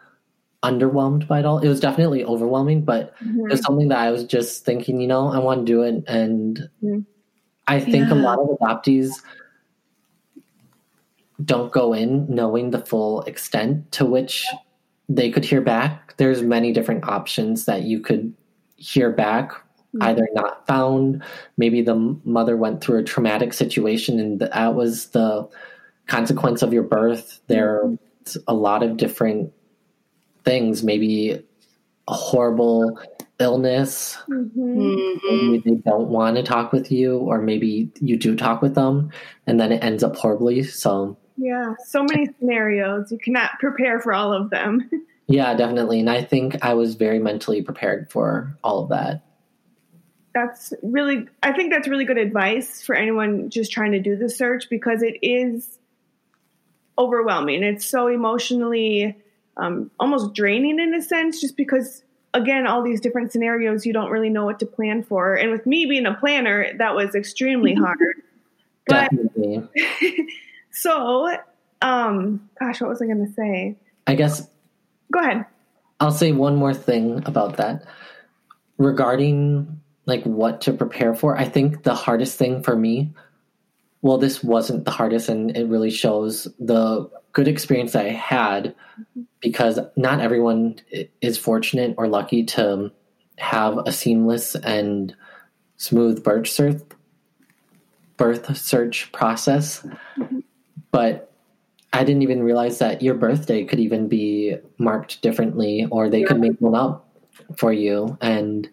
[0.64, 1.60] underwhelmed by it all.
[1.60, 3.52] It was definitely overwhelming, but Mhm.
[3.52, 6.04] it's something that I was just thinking, you know, I want to do it.
[6.08, 7.06] And Mm.
[7.68, 9.22] I think a lot of adoptees
[11.46, 14.46] don't go in knowing the full extent to which
[15.08, 16.16] they could hear back.
[16.18, 18.34] There's many different options that you could
[18.76, 19.52] hear back,
[19.96, 20.04] Mm.
[20.04, 21.24] either not found,
[21.58, 25.48] maybe the mother went through a traumatic situation and that was the
[26.06, 27.40] consequence of your birth.
[27.48, 27.98] There's
[28.48, 29.52] a lot of different
[30.46, 31.44] things, maybe
[32.08, 33.00] a horrible
[33.40, 34.52] illness Mhm.
[34.54, 35.52] Mhm.
[35.52, 39.10] maybe they don't want to talk with you or maybe you do talk with them
[39.48, 43.12] and then it ends up horribly so Yeah, so many scenarios.
[43.12, 44.90] You cannot prepare for all of them.
[45.30, 49.24] yeah definitely and i think i was very mentally prepared for all of that
[50.34, 54.30] That's really, I think that's really good advice for anyone just trying to do the
[54.30, 55.80] search because it is
[56.98, 57.64] overwhelming.
[57.64, 59.18] It's so emotionally
[59.58, 64.12] um, almost draining in a sense, just because, again, all these different scenarios, you don't
[64.12, 65.36] really know what to plan for.
[65.36, 68.22] And with me being a planner, that was extremely hard.
[68.88, 69.68] But definitely
[70.72, 71.28] so,
[71.82, 73.76] um, gosh, what was I going to say?
[74.08, 74.48] i guess
[75.14, 75.46] Go ahead.
[76.00, 77.86] i'll say one more thing about that
[78.80, 83.14] regarding like what to prepare for i think the hardest thing for me
[84.02, 88.74] well this wasn't the hardest and it really shows the good experience i had
[89.42, 90.76] because not everyone
[91.22, 92.92] is fortunate or lucky to
[93.38, 95.16] have a seamless and
[95.78, 96.82] smooth birth search
[98.18, 99.86] birth search process
[100.92, 101.32] but
[101.94, 106.40] i didn't even realize that your birthday could even be marked differently or they could
[106.40, 107.08] make one up
[107.58, 108.70] for you and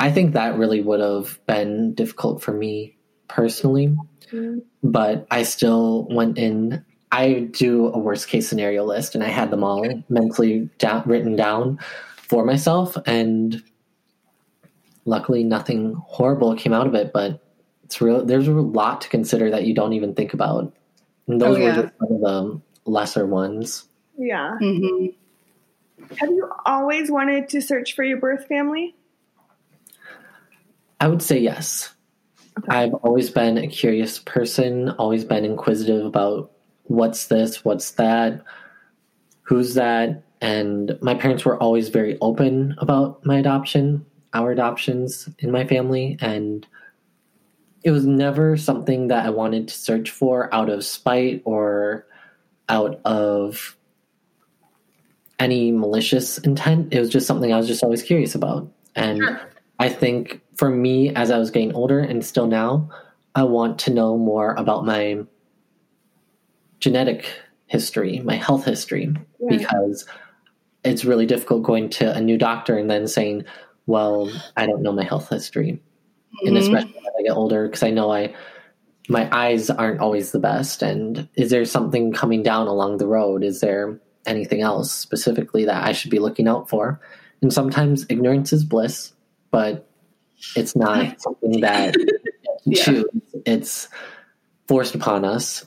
[0.00, 2.96] i think that really would have been difficult for me
[3.28, 3.96] personally
[4.32, 6.84] Mm, but I still went in.
[7.10, 11.36] I do a worst case scenario list, and I had them all mentally down, written
[11.36, 11.78] down
[12.16, 12.96] for myself.
[13.06, 13.62] And
[15.04, 17.12] luckily, nothing horrible came out of it.
[17.12, 17.42] But
[17.84, 18.24] it's real.
[18.24, 20.72] There's a lot to consider that you don't even think about
[21.28, 23.84] And those Oh, were just some of the lesser ones.
[24.16, 24.56] Yeah.
[24.58, 25.06] hmm
[26.16, 28.96] Have you always wanted to search for your birth family?
[31.00, 31.94] I would say yes.
[32.68, 36.50] I've always been a curious person, always been inquisitive about
[36.84, 38.42] what's this, what's that,
[39.42, 40.22] who's that.
[40.40, 46.16] And my parents were always very open about my adoption, our adoptions in my family.
[46.20, 46.66] And
[47.84, 52.06] it was never something that I wanted to search for out of spite or
[52.68, 53.76] out of
[55.38, 56.92] any malicious intent.
[56.92, 58.68] It was just something I was just always curious about.
[58.96, 59.40] And Sure.
[59.78, 62.88] I think for me, as I was getting older and still now,
[63.36, 65.20] I want to know more about my
[66.80, 67.26] genetic
[67.66, 69.56] history, my health history, Yeah.
[69.56, 70.04] because
[70.84, 73.44] it's really difficult going to a new doctor and then saying,
[73.86, 75.80] well, I don't know my health history.
[76.44, 76.60] And Mhm.
[76.60, 78.34] especially as I get older, because I know I,
[79.08, 80.82] my eyes aren't always the best.
[80.82, 83.42] And is there something coming down along the road?
[83.42, 87.00] Is there anything else specifically that I should be looking out for?
[87.42, 89.12] And sometimes ignorance is bliss,
[89.50, 89.88] but
[90.56, 91.96] it's not something that
[92.64, 92.82] Yeah.
[92.82, 93.04] choose.
[93.46, 93.88] It's
[94.66, 95.64] forced upon us.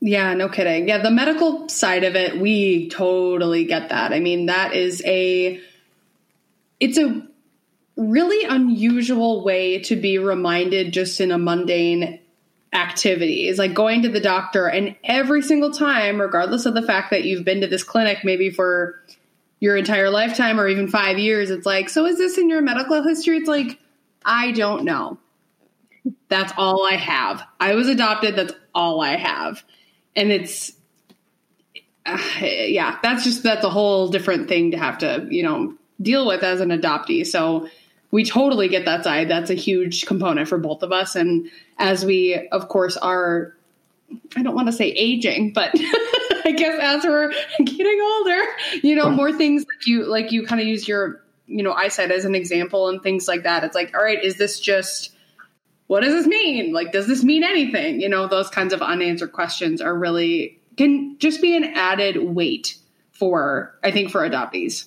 [0.00, 0.86] Yeah, no kidding.
[0.86, 4.12] Yeah, the medical side of it, we totally get that.
[4.12, 5.58] I mean, that is a
[6.78, 7.26] it's a
[7.96, 12.20] really unusual way to be reminded just in a mundane
[12.72, 13.48] activity.
[13.48, 17.24] Is like going to the doctor and every single time, regardless of the fact that
[17.24, 19.00] you've been to this clinic maybe for
[19.60, 23.02] your entire lifetime or even 5 years, it's like, "So is this in your medical
[23.02, 23.78] history?" It's like,
[24.24, 25.18] "I don't know."
[26.28, 27.42] That's all I have.
[27.60, 29.62] I was adopted, that's all I have
[30.16, 30.72] and it's
[32.06, 36.26] uh, yeah that's just that's a whole different thing to have to you know deal
[36.26, 37.68] with as an adoptee so
[38.14, 42.04] we totally get that side that's a huge component for both of us and as
[42.04, 43.54] we of course are
[44.36, 45.70] i don't want to say aging but
[46.44, 48.40] i guess as we're getting older
[48.84, 52.12] you know more things like you like you kind of use your you know eyesight
[52.12, 55.10] as an example and things like that it's like all right is this just
[55.86, 56.72] what does this mean?
[56.72, 58.00] Like, does this mean anything?
[58.00, 62.78] You know, those kinds of unanswered questions are really can just be an added weight
[63.12, 64.86] for, I think, for adoptees.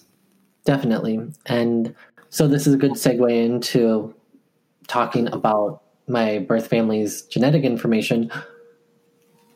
[0.65, 1.31] Definitely.
[1.45, 1.95] And
[2.29, 4.13] so this is a good segue into
[4.87, 8.31] talking about my birth family's genetic information.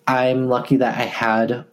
[0.07, 1.65] I'm lucky that I had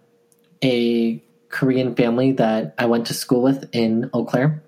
[0.62, 4.62] a Korean family that I went to school with in Eau Claire.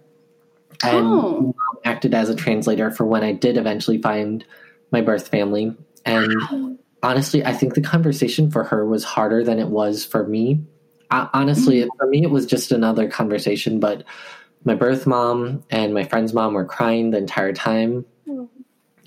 [0.82, 1.54] And Oh.
[1.84, 4.44] acted as a translator for when I did eventually find
[4.90, 5.76] my birth family.
[6.06, 10.60] And honestly, I think the conversation for her was harder than it was for me.
[11.10, 14.04] Uh, honestly, for me, it was just another conversation, but
[14.64, 18.04] my birth mom and my friend's mom were crying the entire time.
[18.28, 18.48] Oh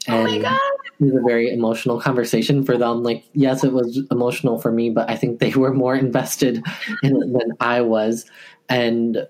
[0.07, 0.59] And my god.
[0.99, 3.03] it was a very emotional conversation for them.
[3.03, 6.63] Like, yes, it was emotional for me, but I think they were more invested
[7.03, 8.25] in it than I was.
[8.69, 9.27] And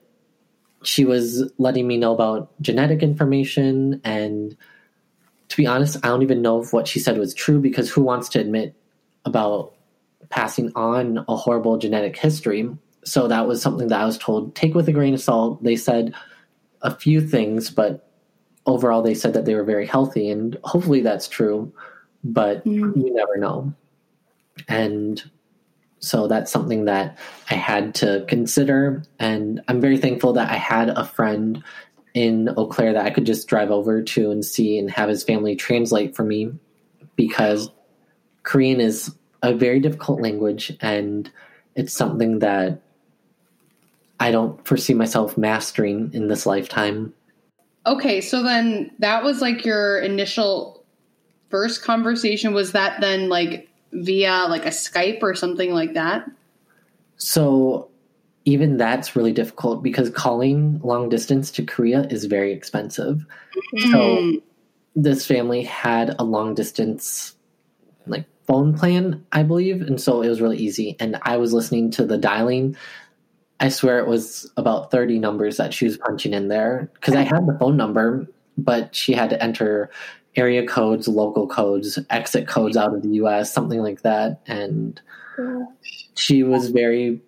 [0.83, 4.01] she was letting me know about genetic information.
[4.03, 4.55] And
[5.49, 8.01] to be honest, I don't even know if what she said was true because who
[8.01, 8.75] wants to admit
[9.25, 9.73] about
[10.29, 12.69] passing on a horrible genetic history?
[13.05, 15.63] So that was something that I was told take with a grain of salt.
[15.63, 16.13] They said
[16.81, 18.09] a few things, but
[18.65, 21.71] overall they said that they were very healthy and hopefully that's true
[22.23, 22.95] but Mm.
[22.95, 23.73] you never know
[24.69, 25.21] and
[25.99, 27.17] so that's something that
[27.51, 31.61] i had to consider and i'm very thankful that i had a friend
[32.13, 35.23] in eau claire that i could just drive over to and see and have his
[35.23, 36.49] family translate for me
[37.15, 37.69] because
[38.43, 41.29] korean is a very difficult language and
[41.75, 42.81] it's something that
[44.19, 47.13] i don't foresee myself mastering in this lifetime
[47.85, 50.83] Okay, so then that was like your initial
[51.49, 52.53] first conversation.
[52.53, 56.25] Was that then like via like a Skype or something like that?
[57.17, 57.89] So
[58.45, 63.25] even that's really difficult because calling long distance to Korea is very expensive.
[63.91, 64.41] So Mm.
[64.95, 67.35] this family had a long distance
[68.05, 70.95] like phone plan, I believe, and so it was really easy.
[70.99, 72.75] And I was listening to the dialing.
[73.63, 77.21] I swear it was about 30 numbers that she was punching in there because I
[77.21, 79.89] had the phone number, but she had to enter
[80.35, 84.41] area codes, local codes, exit codes out of the US, something like that.
[84.47, 84.99] And
[86.13, 87.21] she was very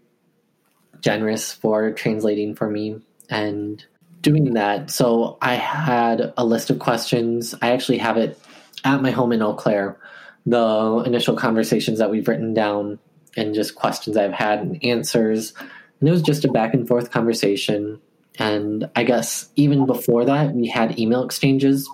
[0.99, 3.85] generous for translating for me and
[4.19, 4.91] doing that.
[4.91, 7.55] So I had a list of questions.
[7.61, 8.37] I actually have it
[8.83, 9.97] at my home in Eau Claire,
[10.45, 12.99] the initial conversations that we've written down
[13.37, 15.53] and just questions I've had and answers.
[16.05, 17.99] And it was just a back and forth conversation.
[18.37, 21.89] And I guess even before that, we had email exchanges.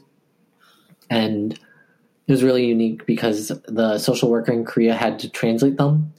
[1.09, 6.11] And it was really unique because the social worker in Korea had to translate them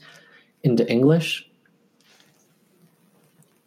[0.63, 1.47] into English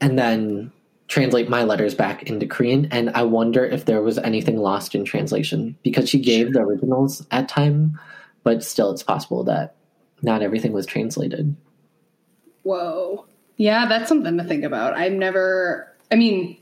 [0.01, 0.71] and then
[1.07, 2.87] translate my letters back into Korean.
[2.89, 7.27] And I wonder if there was anything lost in translation because she gave the originals
[7.29, 7.99] at time,
[8.41, 9.75] but still it's possible that
[10.23, 11.55] not everything was translated.
[12.63, 13.27] Whoa.
[13.57, 14.95] Yeah, that's something to think about.
[14.95, 16.57] I've never, I mean,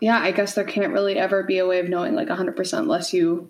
[0.00, 3.12] yeah, I guess there can't really ever be a way of knowing like 100% unless
[3.12, 3.48] you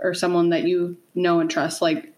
[0.00, 2.12] or someone that you know and trust like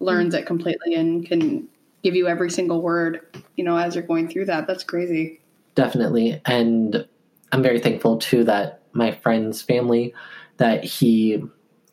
[0.00, 1.68] learns it completely and can
[2.02, 3.20] give you every single word,
[3.56, 4.66] you know, as you're going through that.
[4.66, 5.40] That's crazy.
[5.74, 6.40] Definitely.
[6.44, 7.06] And
[7.52, 10.14] I'm very thankful too that my friend's family
[10.56, 11.42] that he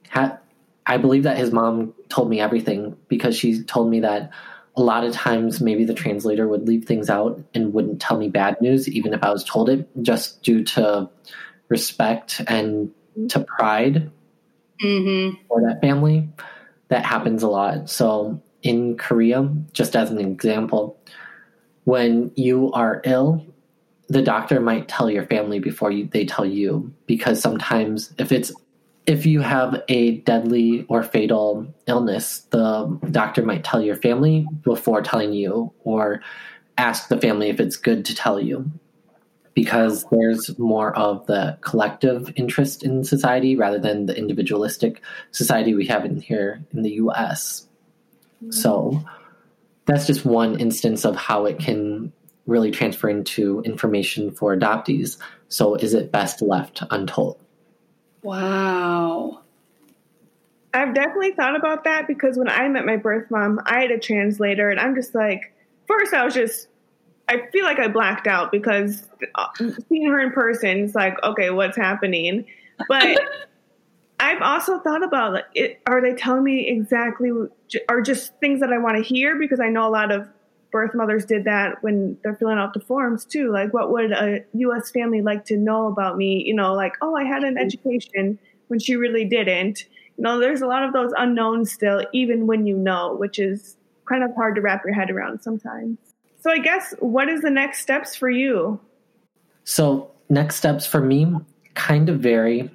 [0.09, 0.37] had
[0.85, 4.31] I believe that his mom told me everything because she told me that
[4.77, 8.29] a lot of times maybe the translator would leave things out and wouldn't tell me
[8.29, 11.09] bad news even if I was told it just due to
[11.67, 12.91] respect and
[13.29, 14.11] to pride
[14.83, 15.37] Mm-hmm.
[15.47, 16.29] for that family.
[16.89, 17.89] That happens a lot.
[17.89, 20.99] So in Korea, just as an example,
[21.83, 23.45] when you are ill,
[24.07, 28.51] the doctor might tell your family before you, they tell you because sometimes if it's
[29.07, 35.01] if you have a deadly or fatal illness, the doctor might tell your family before
[35.01, 36.21] telling you or
[36.77, 38.69] ask the family if it's good to tell you
[39.53, 45.01] because there's more of the collective interest in society rather than the individualistic
[45.31, 47.65] society we have in here in the US.
[48.51, 49.03] So
[49.85, 52.11] that's just one instance of how it can
[52.45, 55.17] really transfer into information for adoptees.
[55.47, 57.41] So is it best left untold?
[58.27, 59.39] Wow.
[60.73, 63.97] I've definitely thought about that because when I met my birth mom, I had a
[63.97, 65.53] translator, and I'm just like,
[65.87, 66.67] first I was just,
[67.29, 69.07] I feel like I blacked out because
[69.87, 72.45] seeing her in person, it's like, okay, what's happening?
[72.89, 73.17] But
[74.19, 77.31] I've also thought about like, it, are they telling me exactly,
[77.87, 79.39] or just things that I want to hear?
[79.39, 80.27] Because I know a lot of
[80.77, 83.51] birth mothers did that when they're filling out the forms too.
[83.51, 84.91] Like, what would a U.S.
[84.91, 86.43] family like to know about me?
[86.45, 87.65] You know, like, oh, I had an mm-hmm.
[87.65, 89.85] education when she really didn't.
[90.17, 93.75] You know, there's a lot of those unknowns still, even when you know, which is
[94.07, 95.97] kind of hard to wrap your head around sometimes.
[96.41, 98.79] So, I guess, what is the next steps for you?
[99.63, 101.35] So, next steps for me
[101.73, 102.69] kind of vary.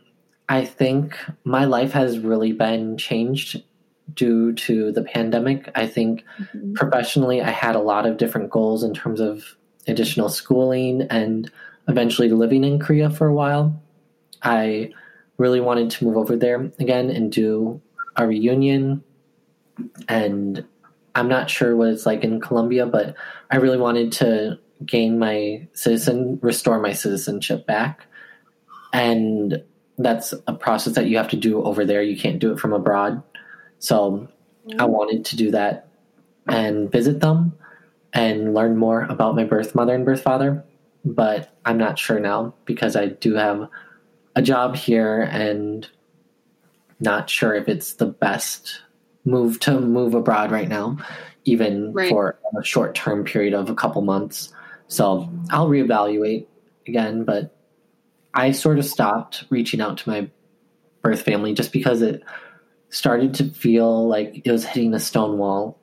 [0.49, 3.63] I think my life has really been changed
[4.15, 5.71] due to the pandemic.
[5.75, 6.25] I think
[6.55, 6.75] Mhm.
[6.75, 11.51] professionally, I had a lot of different goals in terms of additional schooling and
[11.89, 13.81] eventually living in Korea for a while.
[14.43, 14.91] I
[15.39, 17.81] really wanted to move over there again and do
[18.17, 19.03] a reunion.
[20.09, 20.65] And
[21.15, 23.15] I'm not sure what it's like in Colombia, but
[23.51, 28.07] I really wanted to gain my citizen, restore my citizenship back.
[28.93, 29.63] And
[29.99, 32.03] that's a process that you have to do over there.
[32.03, 33.23] You can't do it from abroad.
[33.83, 34.29] So
[34.79, 34.89] I mm.
[34.91, 35.89] wanted to do that
[36.47, 37.53] and visit them
[38.13, 40.65] and learn more about my birth mother and birth father.
[41.05, 43.69] But I'm not sure now because I do have
[44.37, 45.89] a job here and
[47.01, 48.83] not sure if it's the best
[49.25, 50.99] move to move abroad right now,
[51.45, 52.09] even Right.
[52.09, 54.53] for a short term period of a couple months.
[54.87, 56.47] So I'll reevaluate
[56.87, 57.53] again, but
[58.33, 60.31] I sort of stopped reaching out to my
[61.03, 62.23] birth family just because it
[62.93, 65.79] started to feel like it was hitting a stone wall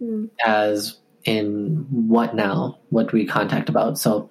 [0.00, 0.26] Hmm.
[0.44, 2.78] as in what now?
[2.90, 3.96] What do we contact about?
[3.96, 4.28] So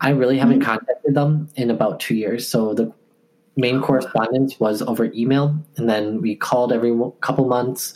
[0.00, 2.48] I really haven't contacted them in about two years.
[2.48, 2.90] So the
[3.56, 7.94] main correspondence was over email, and then we called every couple months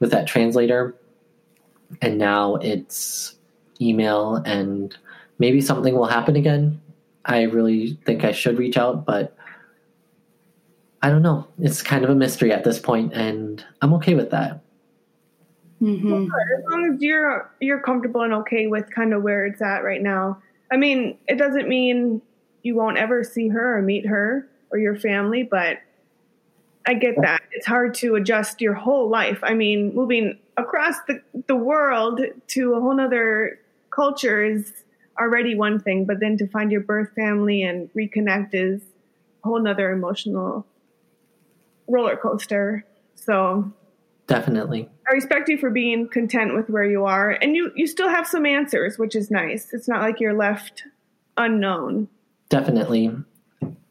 [0.00, 0.94] with that translator,
[2.02, 3.34] and now it's
[3.80, 4.96] email, and
[5.38, 6.80] maybe something will happen again.
[7.24, 9.34] I really think I should reach out, but
[11.02, 11.46] I don't know.
[11.58, 14.60] It's kind of a mystery at this point, and I'm okay with that.
[15.80, 16.24] Mm-hmm.
[16.24, 20.02] As long as you're you're comfortable and okay with kind of where it's at right
[20.02, 20.42] now.
[20.70, 22.20] I mean, it doesn't mean
[22.62, 25.78] you won't ever see her or meet her or your family, but
[26.86, 27.42] I get that.
[27.52, 29.38] It's hard to adjust your whole life.
[29.42, 33.58] I mean, moving across the, the world to a whole other
[33.90, 34.72] culture is
[35.18, 38.82] already one thing, but then to find your birth family and reconnect is
[39.44, 40.66] a whole nother emotional
[41.90, 42.84] roller coaster.
[43.14, 43.70] So
[44.26, 44.88] Definitely.
[45.10, 48.26] I respect you for being content with where you are, and you you still have
[48.28, 49.72] some answers, which is nice.
[49.72, 50.84] It's not like you're left
[51.36, 52.08] unknown.
[52.48, 53.10] Definitely.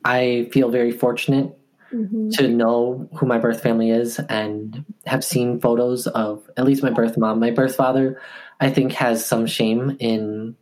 [0.05, 1.57] I feel very fortunate
[1.93, 2.31] Mhm.
[2.37, 6.91] to know who my birth family is and have seen photos of at least my
[6.91, 7.39] birth mom.
[7.39, 8.21] My birth father,
[8.61, 10.55] I think, has some shame in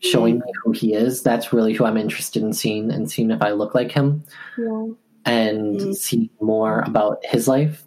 [0.00, 1.22] showing me who he is.
[1.22, 4.22] That's really who I'm interested in seeing and seeing if I look like him.
[4.56, 4.86] Yeah.
[5.26, 5.92] And mm-hmm.
[5.92, 7.84] see more about his life.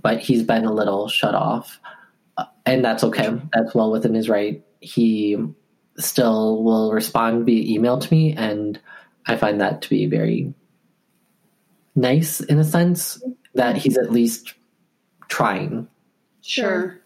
[0.00, 1.80] But he's been a little shut off,
[2.38, 3.38] uh, and that's okay.
[3.52, 4.64] That's well within his right.
[4.80, 5.36] He
[5.98, 8.80] still will respond via email to me, and
[9.26, 10.54] I find that to be very
[11.96, 13.20] nice in a sense
[13.54, 14.54] that he's at least
[15.28, 15.88] trying.
[16.42, 17.00] Sure.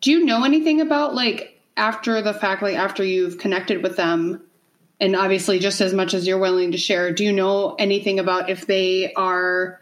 [0.00, 4.42] Do you know anything about like after the fact, like after you've connected with them,
[5.00, 8.50] and obviously just as much as you're willing to share, do you know anything about
[8.50, 9.80] if they are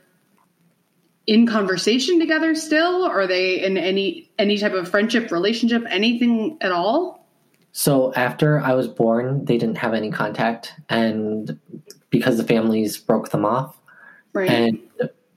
[1.27, 3.07] in conversation together still?
[3.07, 7.27] Or are they in any any type of friendship, relationship, anything at all?
[7.73, 11.59] So after I was born, they didn't have any contact, and
[12.11, 13.77] because the families broke them off,
[14.33, 14.49] right.
[14.49, 14.79] and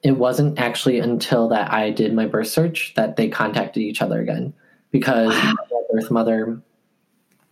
[0.04, 4.22] it wasn't actually until that I did my birth search that they contacted each other
[4.22, 4.54] again
[4.92, 5.54] because wow.
[5.70, 6.62] my birth mother,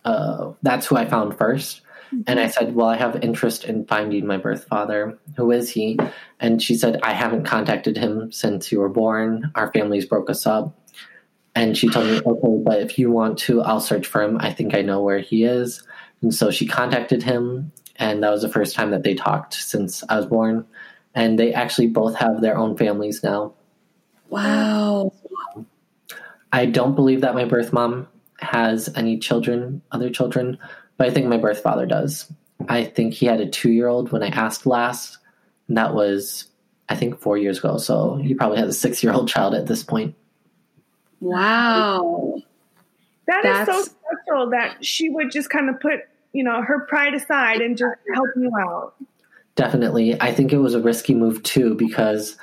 [0.05, 2.21] uh, that's who I found 1st mm-hmm.
[2.27, 5.17] And I said, Well, I have interest in finding my birth father.
[5.35, 5.99] Who is he?
[6.39, 9.51] And she said, I haven't contacted him since you were born.
[9.55, 10.77] Our families broke us up.
[11.55, 14.37] And she told me, Okay, but if you want to, I'll search for him.
[14.39, 15.83] I think I know where he is.
[16.21, 17.71] And so she contacted him.
[17.95, 20.65] And that was the first time that they talked since I was born.
[21.15, 23.53] And they actually both have their own families now.
[24.29, 25.13] Wow.
[26.51, 28.07] I don't believe that my birth mom
[28.39, 30.57] has any children, other children,
[30.97, 32.31] but I think my birth father does.
[32.69, 35.17] I think he had a two year old when I asked last,
[35.67, 36.45] and that was,
[36.89, 37.77] I think, four years ago.
[37.77, 40.15] So he probably has a six year old child at this point.
[41.19, 42.41] Wow.
[43.27, 43.69] That That's...
[43.69, 46.01] is so special that she would just kind of put,
[46.33, 48.95] you know, her pride aside and just help you out.
[49.55, 50.19] Definitely.
[50.21, 52.37] I think it was a risky move too because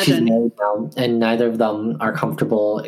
[0.00, 2.86] she's married now and neither of them are comfortable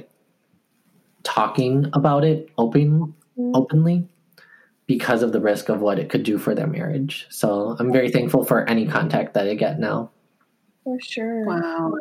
[1.22, 3.50] talking about it open mm-hmm.
[3.54, 4.06] openly
[4.86, 7.26] because of the risk of what it could do for their marriage.
[7.30, 10.10] So I'm very thankful for any contact that I get now.
[10.84, 11.44] For sure.
[11.46, 11.94] Wow.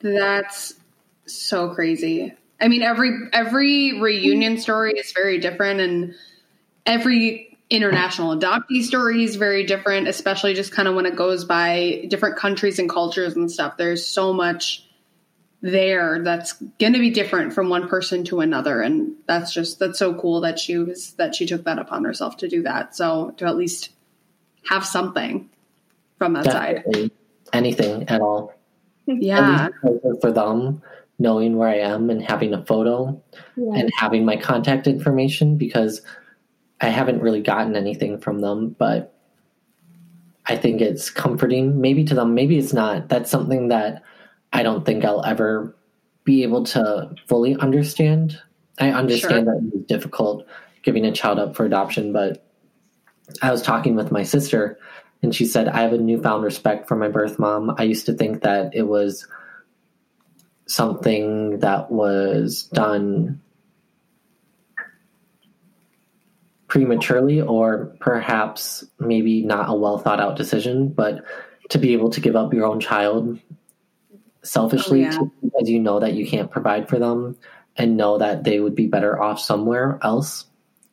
[0.00, 0.74] That's
[1.26, 2.34] so crazy.
[2.60, 4.60] I mean every every reunion mm.
[4.60, 6.14] story is very different and
[6.84, 12.06] every international adoptee story is very different, especially just kind of when it goes by
[12.08, 13.76] different countries and cultures and stuff.
[13.76, 14.85] There's so much
[15.62, 18.80] there that's going to be different from one person to another.
[18.80, 22.36] And that's just that's so cool that she was that she took that upon herself
[22.38, 22.94] to do that.
[22.94, 23.90] So to at least
[24.68, 25.48] have something
[26.18, 27.02] from that Definitely.
[27.02, 27.10] side
[27.52, 28.54] anything at all.
[29.06, 29.68] Yeah.
[30.20, 30.82] For them
[31.18, 33.18] knowing where i am and having a photo
[33.56, 33.78] yeah.
[33.78, 36.02] and having my contact information because
[36.82, 39.14] i haven't really gotten anything from them but
[40.44, 42.34] i think it's comforting maybe to them.
[42.34, 43.08] Maybe it's not.
[43.08, 44.02] That's something that
[44.52, 45.76] I don't think I'll ever
[46.24, 48.40] be able to fully understand.
[48.78, 49.54] I understand sure.
[49.54, 50.46] that it's difficult
[50.82, 52.46] giving a child up for adoption, but
[53.42, 54.78] I was talking with my sister
[55.22, 57.74] and she said, I have a newfound respect for my birth mom.
[57.76, 59.26] I used to think that it was
[60.66, 63.40] something that was done
[66.68, 71.24] prematurely or perhaps maybe not a well thought out decision, but
[71.70, 73.40] to be able to give up your own child
[74.46, 75.18] selfishly oh, yeah.
[75.42, 77.36] because you know that you can't provide for them
[77.76, 80.46] and know that they would be better off somewhere else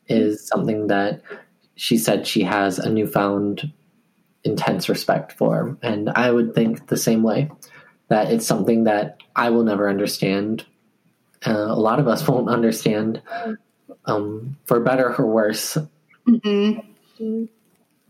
[0.08, 1.22] is something that
[1.76, 3.72] she said she has a newfound
[4.44, 5.76] intense respect for.
[5.82, 7.50] And I would think the same way
[8.08, 10.66] that it's something that I will never understand.
[11.46, 13.22] Uh, a lot of us won't understand,
[14.04, 15.78] um, for better or worse.
[16.28, 17.44] Mm-hmm.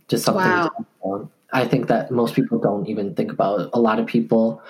[0.09, 0.71] Just something.
[1.03, 1.31] Wow.
[1.53, 3.71] I think that most people don't even think about.
[3.73, 4.61] A lot of people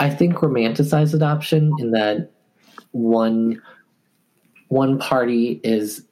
[0.00, 2.32] I think romanticize adoption in that
[2.92, 3.60] one
[4.68, 6.06] one party is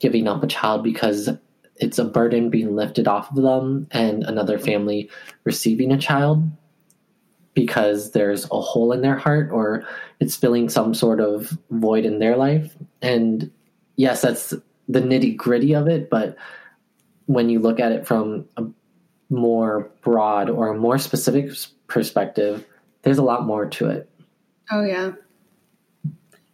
[0.00, 1.30] giving up a child because
[1.76, 5.08] it's a burden being lifted off of them and another family
[5.44, 6.44] receiving a child
[7.54, 9.86] because there's a hole in their heart or
[10.20, 12.76] it's filling some sort of void in their life.
[13.00, 13.50] And
[13.96, 14.50] yes that's
[14.88, 16.36] the nitty gritty of it but
[17.26, 18.64] when you look at it from a
[19.30, 21.50] more broad or a more specific
[21.86, 22.66] perspective
[23.02, 24.10] there's a lot more to it.
[24.70, 25.12] Oh yeah.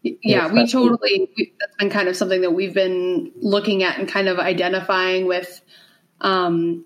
[0.03, 1.31] Yeah, we totally.
[1.37, 5.27] We, that's been kind of something that we've been looking at and kind of identifying
[5.27, 5.61] with.
[6.21, 6.85] Um,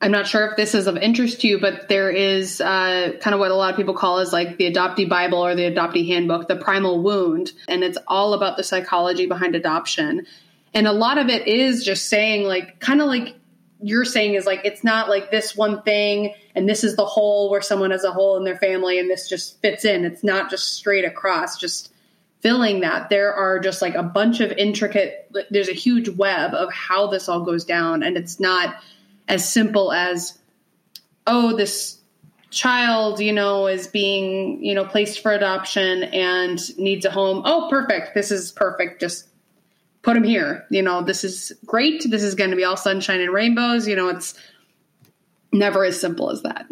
[0.00, 3.34] I'm not sure if this is of interest to you, but there is uh, kind
[3.34, 6.06] of what a lot of people call is like the adoptee Bible or the adoptee
[6.08, 10.26] handbook, the primal wound, and it's all about the psychology behind adoption.
[10.74, 13.36] And a lot of it is just saying like, kind of like
[13.82, 17.50] you're saying is like it's not like this one thing and this is the hole
[17.50, 20.04] where someone has a hole in their family and this just fits in.
[20.04, 21.92] It's not just straight across, just
[22.40, 23.10] filling that.
[23.10, 27.28] There are just like a bunch of intricate there's a huge web of how this
[27.28, 28.76] all goes down and it's not
[29.28, 30.38] as simple as
[31.26, 31.98] oh, this
[32.50, 37.42] child, you know, is being, you know, placed for adoption and needs a home.
[37.44, 38.14] Oh, perfect.
[38.14, 39.00] This is perfect.
[39.00, 39.26] Just
[40.02, 40.66] put him here.
[40.70, 42.04] You know, this is great.
[42.08, 43.86] This is going to be all sunshine and rainbows.
[43.88, 44.34] You know, it's
[45.52, 46.66] never as simple as that.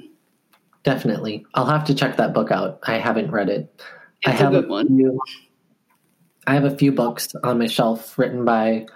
[0.82, 1.44] Definitely.
[1.54, 2.80] I'll have to check that book out.
[2.82, 3.72] I haven't read it.
[4.22, 4.88] It's I have a good one.
[4.88, 5.20] Few,
[6.46, 8.86] I have a few books on my shelf written by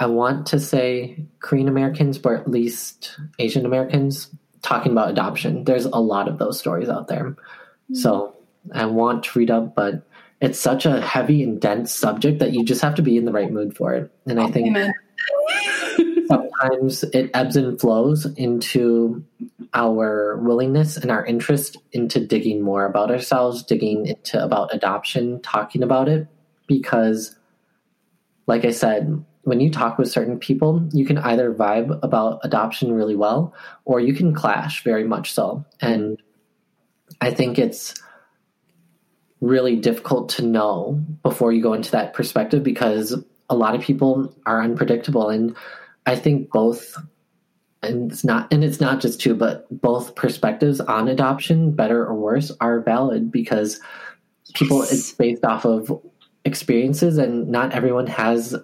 [0.00, 4.30] I want to say Korean Americans, but at least Asian Americans
[4.62, 5.64] talking about adoption.
[5.64, 7.24] There's a lot of those stories out there.
[7.30, 7.94] Mm-hmm.
[7.94, 8.36] So
[8.72, 10.06] I want to read up, but
[10.40, 13.32] it's such a heavy and dense subject that you just have to be in the
[13.32, 14.12] right mood for it.
[14.26, 14.76] And I think
[16.28, 19.24] sometimes it ebbs and flows into
[19.74, 25.82] our willingness and our interest into digging more about ourselves, digging into about adoption, talking
[25.82, 26.28] about it.
[26.66, 27.34] Because,
[28.46, 32.92] like I said, when you talk with certain people, you can either vibe about adoption
[32.92, 33.54] really well
[33.86, 35.64] or you can clash very much so.
[35.80, 36.20] And
[37.20, 37.94] I think it's
[39.40, 43.14] really difficult to know before you go into that perspective because
[43.48, 45.56] a lot of people are unpredictable and
[46.06, 46.96] I think both
[47.82, 52.14] and it's not and it's not just two but both perspectives on adoption better or
[52.14, 53.80] worse are valid because
[54.54, 54.92] people Yes.
[54.92, 55.92] it's based off of
[56.44, 58.56] experiences and not everyone has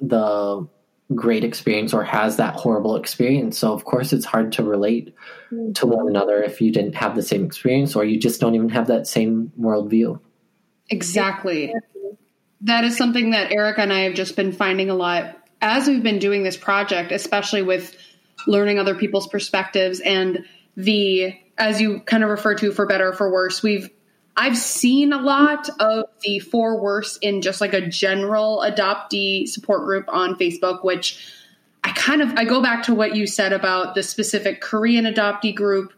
[0.00, 0.68] the
[1.14, 3.58] great experience or has that horrible experience.
[3.58, 5.14] So of course it's hard to relate
[5.50, 5.72] mm-hmm.
[5.72, 8.70] to one another if you didn't have the same experience or you just don't even
[8.70, 10.20] have that same worldview.
[10.88, 11.74] Exactly.
[12.62, 16.02] That is something that Erica and I have just been finding a lot as we've
[16.02, 17.96] been doing this project, especially with
[18.46, 20.44] learning other people's perspectives and
[20.76, 23.88] the, as you kind of refer to for better or for worse, we've,
[24.36, 29.84] I've seen a lot of the for worse in just like a general adoptee support
[29.84, 31.24] group on Facebook, which
[31.84, 35.54] I kind of, I go back to what you said about the specific Korean adoptee
[35.54, 35.92] group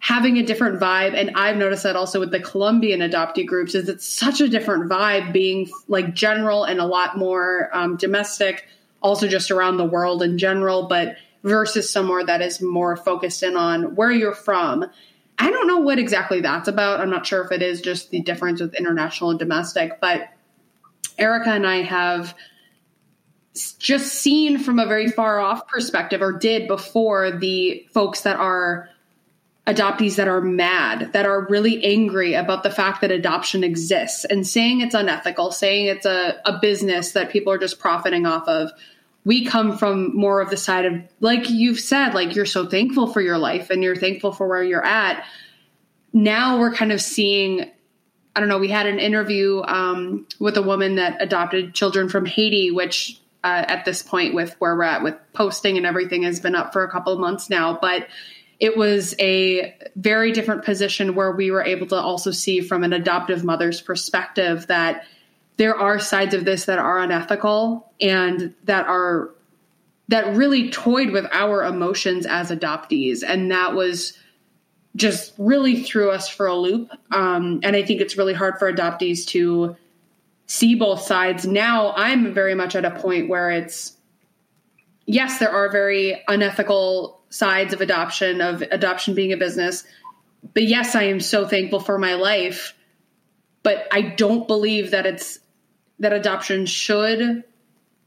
[0.00, 3.88] having a different vibe and i've noticed that also with the colombian adoptee groups is
[3.88, 8.66] it's such a different vibe being like general and a lot more um, domestic
[9.02, 13.56] also just around the world in general but versus somewhere that is more focused in
[13.56, 14.84] on where you're from
[15.38, 18.20] i don't know what exactly that's about i'm not sure if it is just the
[18.20, 20.28] difference with international and domestic but
[21.18, 22.34] erica and i have
[23.78, 28.88] just seen from a very far off perspective or did before the folks that are
[29.68, 34.46] adoptees that are mad, that are really angry about the fact that adoption exists and
[34.46, 38.70] saying it's unethical, saying it's a, a business that people are just profiting off of.
[39.28, 43.08] We come from more of the side of, like you've said, like you're so thankful
[43.12, 45.22] for your life and you're thankful for where you're at.
[46.14, 47.70] Now we're kind of seeing,
[48.34, 52.24] I don't know, we had an interview um, with a woman that adopted children from
[52.24, 56.40] Haiti, which uh, at this point, with where we're at with posting and everything, has
[56.40, 57.78] been up for a couple of months now.
[57.78, 58.08] But
[58.58, 62.94] it was a very different position where we were able to also see from an
[62.94, 65.04] adoptive mother's perspective that
[65.58, 69.30] there are sides of this that are unethical and that are
[70.06, 73.22] that really toyed with our emotions as adoptees.
[73.26, 74.16] And that was
[74.96, 76.90] just really threw us for a loop.
[77.10, 79.76] Um, and i think it's really hard for adoptees to
[80.46, 81.44] see both sides.
[81.44, 83.96] Now i'm very much at a point where it's
[85.06, 89.84] yes there are very unethical sides of adoption of adoption being a business.
[90.54, 92.74] But yes i am so thankful for my life.
[93.64, 95.40] But i don't believe that it's
[95.98, 97.44] that adoption should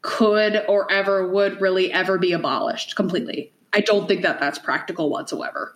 [0.01, 5.09] could or ever would really ever be abolished completely i don't think that that's practical
[5.09, 5.75] whatsoever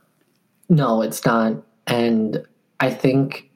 [0.67, 1.61] No, it's not.
[1.85, 2.43] And
[2.79, 3.51] I think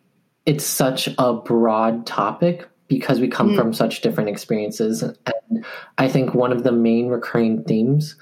[0.46, 3.56] it's such a broad topic because we come Mm.
[3.58, 5.02] from such different experiences.
[5.02, 5.66] And
[5.98, 8.16] I think one of the main recurring themes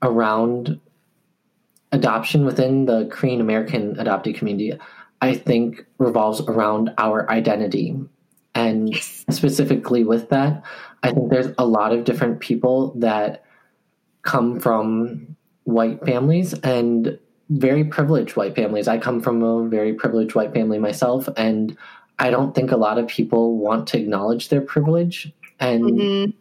[0.00, 0.80] around
[1.92, 4.72] adoption within the Korean American adoptee community,
[5.20, 7.94] I think revolves around our identity.
[8.54, 10.62] And specifically with that,
[11.02, 13.44] I think there's a lot of different people that
[14.22, 17.18] come from white families and
[17.50, 18.88] very privileged white families.
[18.88, 21.76] I come from a very privileged white family myself, and
[22.18, 25.32] I don't think a lot of people want to acknowledge their privilege.
[25.58, 26.34] And Mhm.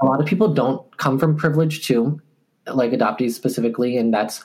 [0.00, 2.20] a lot of people don't come from privilege too,
[2.66, 4.44] like adoptees specifically, and that's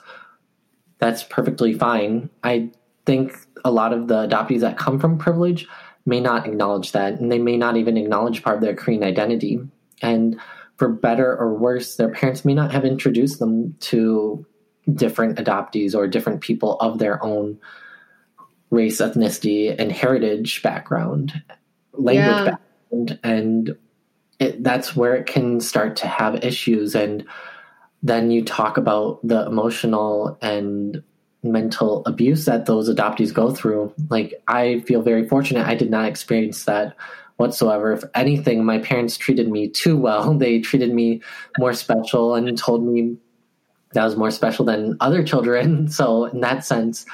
[1.00, 2.30] that's perfectly fine.
[2.44, 2.72] I
[3.06, 3.36] think
[3.66, 5.68] a lot of the adoptees that come from privilege
[6.06, 9.60] may not acknowledge that, and they may not even acknowledge part of their Korean identity.
[10.02, 10.40] And
[10.78, 14.46] for better or worse, their parents may not have introduced them to
[14.94, 17.58] different adoptees or different people of their own
[18.70, 21.42] race, ethnicity, and heritage background,
[21.94, 22.58] language Yeah.
[22.92, 23.78] background, and
[24.40, 26.94] it, that's where it can start to have issues.
[26.94, 27.26] And
[28.04, 31.02] then you talk about the emotional and
[31.52, 33.94] mental abuse that those adoptees go through.
[34.10, 35.68] Like, I feel very fortunate.
[35.68, 36.96] I did not experience that
[37.38, 37.92] whatsoever.
[37.92, 40.34] If anything, my parents treated me too well.
[40.38, 41.22] They treated me
[41.60, 43.18] more special and told me
[43.94, 45.88] that was more special than other children.
[45.92, 47.06] So, in that sense,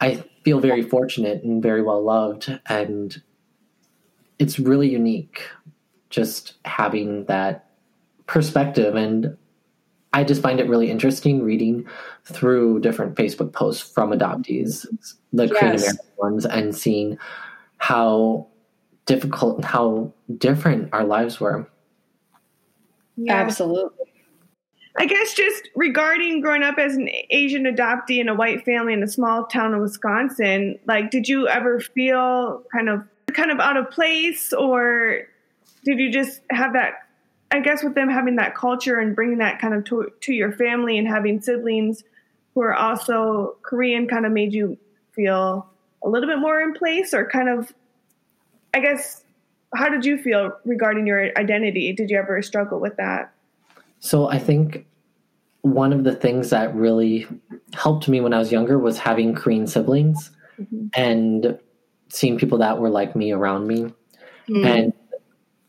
[0.00, 2.58] I feel very fortunate and very well loved.
[2.66, 3.22] And
[4.38, 5.42] it's really unique
[6.08, 7.70] just having that
[8.26, 8.94] perspective.
[8.96, 9.36] And
[10.12, 11.86] I just find it really interesting reading
[12.30, 14.86] through different Facebook posts from adoptees,
[15.32, 15.58] the yes.
[15.58, 17.18] Korean American ones, and seeing
[17.78, 18.46] how
[19.06, 21.68] difficult and how different our lives were.
[23.16, 23.34] Yeah.
[23.34, 24.06] Absolutely.
[24.96, 29.02] I guess just regarding growing up as an Asian adoptee in a white family in
[29.02, 33.02] a small town in Wisconsin, like did you ever feel kind of
[33.32, 35.22] kind of out of place or
[35.84, 36.94] did you just have that
[37.52, 40.52] I guess with them having that culture and bringing that kind of to, to your
[40.52, 42.04] family and having siblings
[42.60, 44.76] who are also Korean kind of made you
[45.12, 45.66] feel
[46.04, 47.72] a little bit more in place or kind of,
[48.74, 49.24] I guess,
[49.74, 51.90] how did you feel regarding your identity?
[51.94, 53.32] Did you ever struggle with that?
[54.00, 54.84] So I think
[55.62, 57.26] one of the things that really
[57.72, 60.30] helped me when I was younger was having Korean siblings
[60.60, 60.88] mm-hmm.
[60.92, 61.58] and
[62.10, 63.84] seeing people that were like me around me.
[64.50, 64.64] Mm-hmm.
[64.66, 64.92] And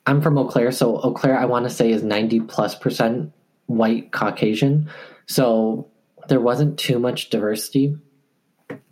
[0.08, 3.32] I'm from Eau Claire, so Eau Claire, I want to say, is 90 plus percent
[3.68, 4.90] white Caucasian.
[5.26, 5.88] So
[6.32, 7.94] there wasn't too much diversity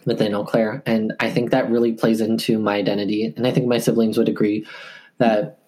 [0.03, 0.83] within Eau Claire.
[0.85, 3.33] And I think that really plays into my identity.
[3.37, 4.67] And I think my siblings would agree
[5.19, 5.59] that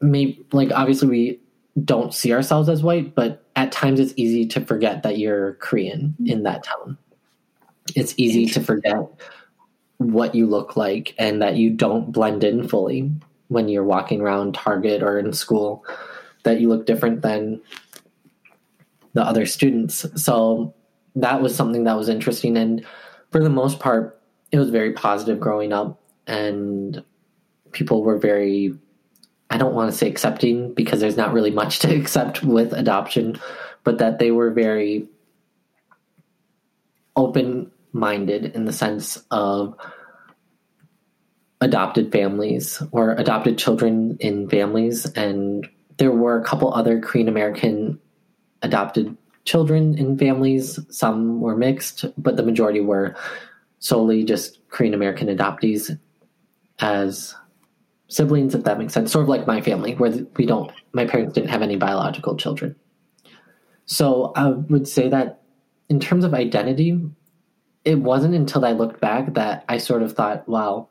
[0.00, 1.40] maybe, like, obviously, we
[1.84, 6.16] don't see ourselves as white, but at times it's easy to forget that you're Korean
[6.24, 6.96] in that town.
[7.94, 8.96] It's easy to forget
[9.98, 13.12] what you look like and that you don't blend in fully
[13.48, 15.84] when you're walking around Target or in school
[16.44, 17.60] that you look different than
[19.12, 20.06] the other students.
[20.14, 20.74] So
[21.22, 22.56] that was something that was interesting.
[22.56, 22.84] And
[23.30, 24.20] for the most part,
[24.52, 26.00] it was very positive growing up.
[26.26, 27.02] And
[27.72, 28.74] people were very,
[29.50, 33.38] I don't want to say accepting because there's not really much to accept with adoption,
[33.84, 35.08] but that they were very
[37.16, 39.74] open minded in the sense of
[41.60, 45.04] adopted families or adopted children in families.
[45.12, 47.98] And there were a couple other Korean American
[48.62, 49.16] adopted
[49.48, 50.78] children in families.
[50.90, 53.16] Some were mixed, but the majority were
[53.78, 55.98] solely just Korean American adoptees
[56.80, 57.34] as
[58.08, 59.10] siblings, if that makes sense.
[59.10, 62.76] Sort of like my family, where we don't, my parents didn't have any biological children.
[63.86, 65.42] So I would say that
[65.88, 67.00] in terms of identity,
[67.84, 70.88] it wasn't until I looked back that I sort of thought, wow,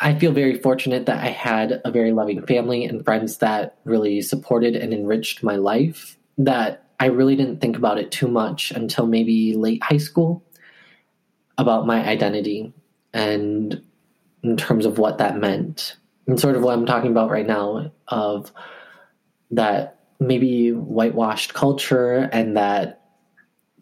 [0.00, 4.22] I feel very fortunate that I had a very loving family and friends that really
[4.22, 6.16] supported and enriched my life.
[6.38, 10.44] That I really didn't think about it too much until maybe late high school
[11.56, 12.72] about my identity
[13.12, 13.82] and
[14.42, 15.96] in terms of what that meant.
[16.26, 18.52] And sort of what I'm talking about right now of
[19.50, 23.02] that maybe whitewashed culture and that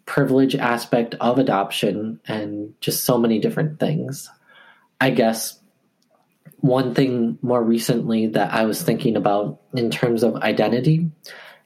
[0.05, 4.31] privilege aspect of adoption and just so many different things.
[5.01, 5.59] I guess
[6.61, 11.11] one thing more recently that I was thinking about in terms of identity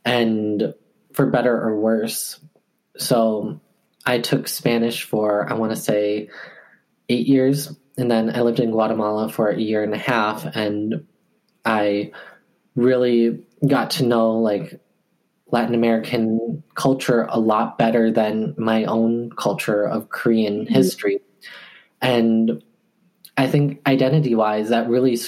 [0.04, 0.74] and
[1.20, 2.40] for better or worse.
[2.96, 3.60] So
[4.06, 6.30] I took Spanish for, I want to say,
[7.10, 7.76] eight years.
[7.98, 10.46] And then I lived in Guatemala for a year and a half.
[10.56, 11.06] And
[11.62, 12.12] I
[12.74, 14.80] really got to know like
[15.48, 20.72] Latin American culture a lot better than my own culture of Korean mm-hmm.
[20.72, 21.20] history.
[22.00, 22.62] And
[23.36, 25.18] I think identity wise, that really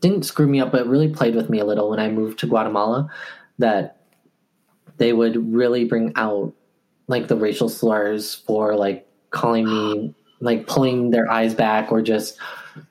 [0.00, 2.46] didn't screw me up, but really played with me a little when I moved to
[2.46, 3.10] Guatemala.
[3.58, 3.95] That
[4.98, 6.52] they would really bring out
[7.08, 12.38] like the racial slurs for like calling me like pulling their eyes back or just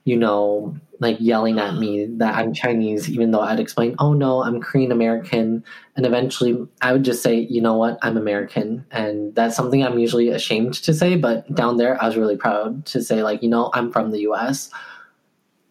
[0.03, 4.43] you know like yelling at me that I'm Chinese, even though I'd explain, oh no,
[4.43, 5.63] I'm Korean American.
[5.95, 8.85] And eventually I would just say, you know what, I'm American.
[8.91, 11.17] And that's something I'm usually ashamed to say.
[11.17, 14.21] But down there, I was really proud to say, like, you know, I'm from the
[14.21, 14.69] US.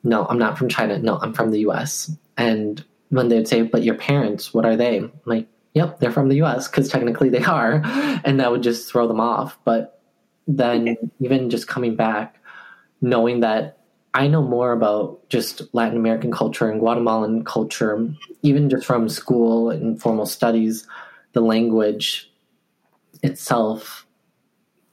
[0.03, 0.99] No, I'm not from China.
[0.99, 2.11] No, I'm from the US.
[2.37, 4.99] And when they'd say, but your parents, what are they?
[4.99, 7.83] I'm like, yep, they're from the US because technically they are.
[8.25, 9.59] And that would just throw them off.
[9.64, 10.01] But
[10.47, 12.41] then even just coming back,
[13.01, 13.79] knowing that
[14.14, 18.09] I know more about just Latin American culture and Guatemalan culture,
[18.43, 20.87] even just from school and formal studies,
[21.33, 22.31] the language
[23.25, 24.07] itself.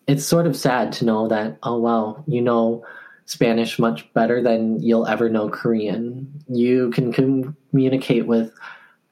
[0.07, 2.83] It's sort of sad to know that, oh, wow, you know
[3.25, 6.43] Spanish much better than you'll ever know Korean.
[6.49, 8.51] You can communicate with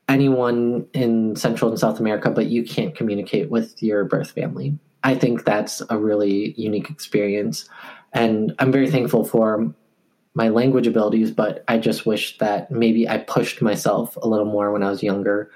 [0.09, 4.77] anyone in Central and South America, but you can't communicate with your birth family.
[5.03, 7.69] I think that's a really unique experience.
[8.11, 9.73] And I'm very thankful for
[10.33, 14.71] my language abilities, but I just wish that maybe I pushed myself a little more
[14.71, 15.51] when I was younger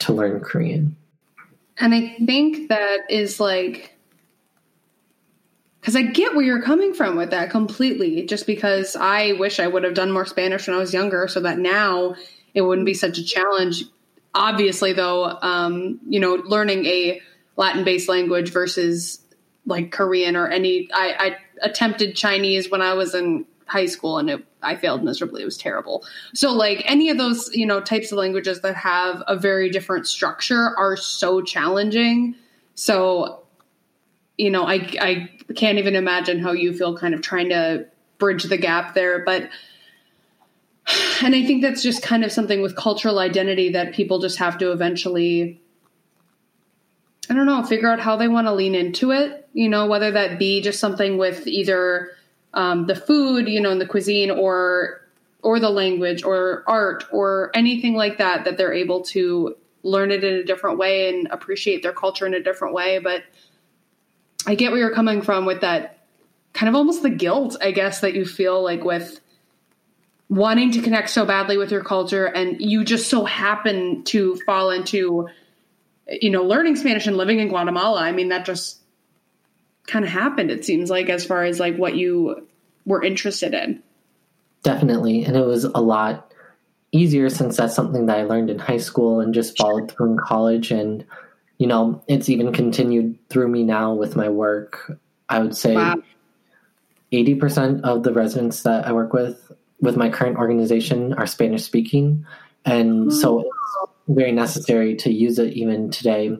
[0.00, 0.96] to learn Korean.
[1.78, 3.92] And I think that is like,
[5.80, 9.66] because I get where you're coming from with that completely, just because I wish I
[9.66, 12.14] would have done more Spanish when I was younger so that now
[12.54, 13.84] it wouldn't be such a challenge.
[14.36, 17.22] Obviously, though, um, you know, learning a
[17.56, 19.20] Latin based language versus
[19.64, 24.28] like Korean or any, I, I attempted Chinese when I was in high school and
[24.28, 25.40] it, I failed miserably.
[25.40, 26.04] It was terrible.
[26.34, 30.06] So like any of those, you know, types of languages that have a very different
[30.06, 32.34] structure are so challenging.
[32.74, 33.42] So,
[34.36, 37.86] you know, I, I can't even imagine how you feel kind of trying to
[38.18, 39.24] bridge the gap there.
[39.24, 39.48] But,
[41.22, 44.58] and I think that's just kind of something with cultural identity that people just have
[44.58, 45.60] to eventually
[47.28, 50.12] I don't know, figure out how they want to lean into it, you know, whether
[50.12, 52.12] that be just something with either
[52.54, 55.02] um, the food, you know, in the cuisine or
[55.42, 60.24] or the language or art or anything like that that they're able to learn it
[60.24, 62.98] in a different way and appreciate their culture in a different way.
[62.98, 63.22] But
[64.46, 66.06] I get where you're coming from with that
[66.52, 69.20] kind of almost the guilt, I guess, that you feel like with
[70.28, 74.70] wanting to connect so badly with your culture and you just so happen to fall
[74.70, 75.28] into
[76.08, 78.80] you know learning spanish and living in guatemala i mean that just
[79.86, 82.46] kind of happened it seems like as far as like what you
[82.84, 83.82] were interested in.
[84.62, 86.32] Definitely and it was a lot
[86.90, 90.18] easier since that's something that i learned in high school and just followed through in
[90.18, 91.04] college and
[91.58, 94.98] you know it's even continued through me now with my work.
[95.28, 95.96] I would say wow.
[97.12, 102.26] 80% of the residents that i work with with my current organization are spanish speaking
[102.64, 103.44] and so mm.
[103.44, 106.36] it's very necessary to use it even today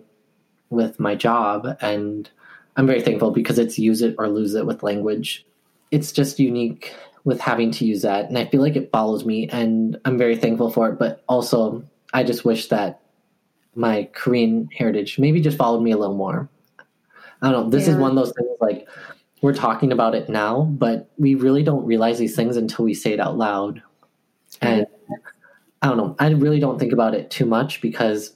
[0.70, 2.30] with my job and
[2.76, 5.46] I'm very thankful because it's use it or lose it with language.
[5.90, 8.26] It's just unique with having to use that.
[8.26, 10.98] And I feel like it follows me and I'm very thankful for it.
[10.98, 11.82] But also,
[12.12, 13.00] I just wish that
[13.74, 16.48] my Korean heritage maybe just followed me a little more.
[17.42, 17.70] I don't know.
[17.70, 17.94] This yeah.
[17.94, 18.88] is one of those things like
[19.42, 23.12] we're talking about it now, but we really don't realize these things until we say
[23.12, 23.82] it out loud.
[24.62, 24.86] And
[25.82, 26.16] I don't know.
[26.18, 28.34] I really don't think about it too much because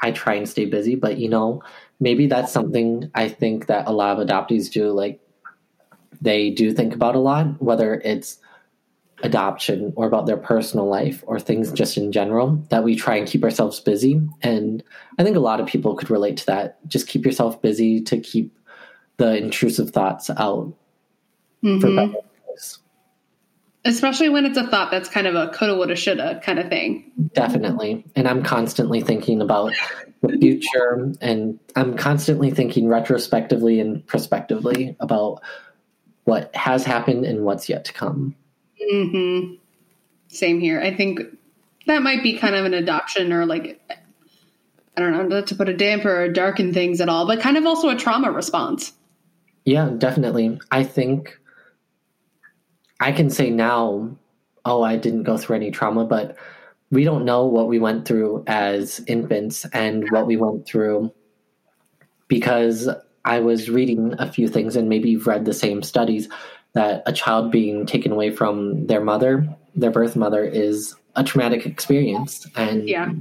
[0.00, 1.62] I try and stay busy, but you know,
[2.00, 4.90] maybe that's something I think that a lot of adoptees do.
[4.90, 5.20] Like
[6.20, 8.38] they do think about a lot, whether it's
[9.22, 13.26] adoption or about their personal life or things just in general, that we try and
[13.26, 14.20] keep ourselves busy.
[14.42, 14.82] And
[15.18, 16.86] I think a lot of people could relate to that.
[16.88, 18.52] Just keep yourself busy to keep
[19.18, 20.74] the intrusive thoughts out.
[21.62, 22.14] Mm-hmm.
[23.84, 27.12] Especially when it's a thought that's kind of a coulda, woulda, shoulda kind of thing.
[27.34, 28.04] Definitely.
[28.16, 29.72] And I'm constantly thinking about
[30.22, 35.42] the future and I'm constantly thinking retrospectively and prospectively about
[36.24, 38.34] what has happened and what's yet to come.
[38.92, 39.54] Mm-hmm.
[40.28, 40.80] Same here.
[40.80, 41.20] I think
[41.86, 43.80] that might be kind of an adoption or like
[44.96, 47.56] I don't know, not to put a damper or darken things at all, but kind
[47.56, 48.92] of also a trauma response.
[49.68, 50.58] Yeah, definitely.
[50.70, 51.38] I think
[53.00, 54.16] I can say now,
[54.64, 56.38] oh, I didn't go through any trauma, but
[56.90, 61.12] we don't know what we went through as infants and what we went through
[62.28, 62.88] because
[63.26, 66.30] I was reading a few things, and maybe you've read the same studies
[66.72, 71.66] that a child being taken away from their mother, their birth mother, is a traumatic
[71.66, 72.46] experience.
[72.56, 73.12] And yeah.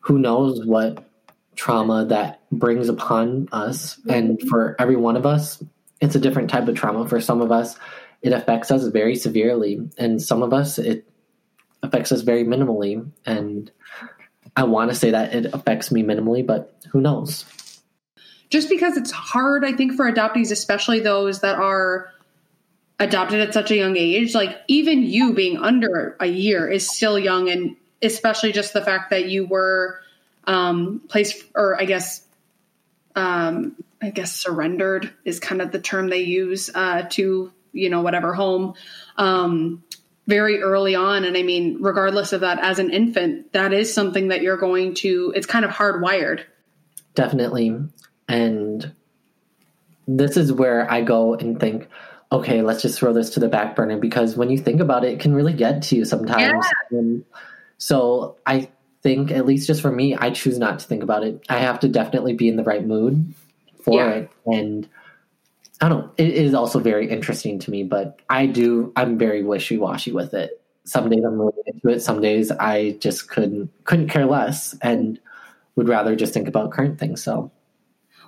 [0.00, 1.08] who knows what
[1.56, 4.00] trauma that brings upon us.
[4.08, 5.62] And for every one of us,
[6.00, 7.08] it's a different type of trauma.
[7.08, 7.78] For some of us,
[8.22, 11.06] it affects us very severely, and some of us it
[11.82, 13.10] affects us very minimally.
[13.26, 13.70] And
[14.56, 17.44] I want to say that it affects me minimally, but who knows?
[18.50, 22.10] Just because it's hard, I think, for adoptees, especially those that are
[23.00, 27.18] adopted at such a young age, like even you being under a year is still
[27.18, 30.00] young, and especially just the fact that you were
[30.44, 32.26] um, placed, or I guess,
[33.14, 38.02] um, I guess surrendered is kind of the term they use uh, to you know
[38.02, 38.74] whatever home.
[39.16, 39.82] Um,
[40.26, 44.28] very early on and i mean regardless of that as an infant that is something
[44.28, 46.44] that you're going to it's kind of hardwired.
[47.14, 47.76] Definitely.
[48.28, 48.94] And
[50.06, 51.88] this is where i go and think
[52.30, 55.14] okay let's just throw this to the back burner because when you think about it
[55.14, 56.66] it can really get to you sometimes.
[56.92, 56.98] Yeah.
[56.98, 57.24] and
[57.78, 58.68] so i
[59.02, 61.80] think at least just for me i choose not to think about it i have
[61.80, 63.34] to definitely be in the right mood
[63.82, 64.10] for yeah.
[64.10, 64.88] it and
[65.82, 66.12] I don't know.
[66.16, 68.92] It is also very interesting to me, but I do.
[68.94, 70.62] I'm very wishy washy with it.
[70.84, 72.00] some days I'm really into it.
[72.00, 75.18] Some days I just couldn't couldn't care less and
[75.74, 77.20] would rather just think about current things.
[77.20, 77.50] So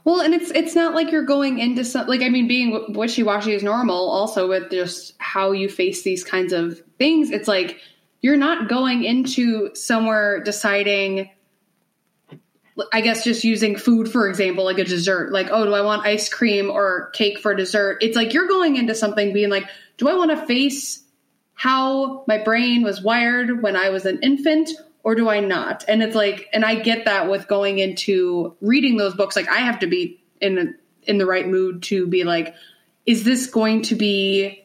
[0.02, 3.22] well, and it's it's not like you're going into some like I mean, being wishy
[3.22, 4.10] washy is normal.
[4.10, 7.78] Also, with just how you face these kinds of things, it's like
[8.24, 11.28] you're not going into somewhere deciding.
[12.90, 16.06] I guess just using food for example, like a dessert, like oh, do I want
[16.06, 17.98] ice cream or cake for dessert?
[18.00, 19.68] It's like you're going into something being like,
[19.98, 21.04] do I want to face
[21.52, 24.70] how my brain was wired when I was an infant,
[25.02, 25.84] or do I not?
[25.86, 29.36] And it's like, and I get that with going into reading those books.
[29.36, 32.54] Like I have to be in in the right mood to be like,
[33.04, 34.63] is this going to be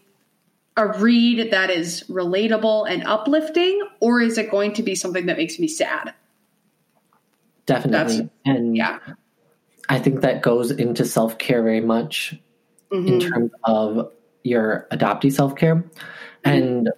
[0.80, 5.38] a read that is relatable and uplifting, or is it going to be something that
[5.38, 6.14] makes me sad?
[7.66, 9.00] Definitely, That's, and yeah,
[9.90, 12.34] I think that goes into self care very much
[12.92, 13.08] mm-hmm.
[13.08, 14.12] in terms of
[14.44, 16.50] your adoptee self care, mm-hmm.
[16.50, 16.90] and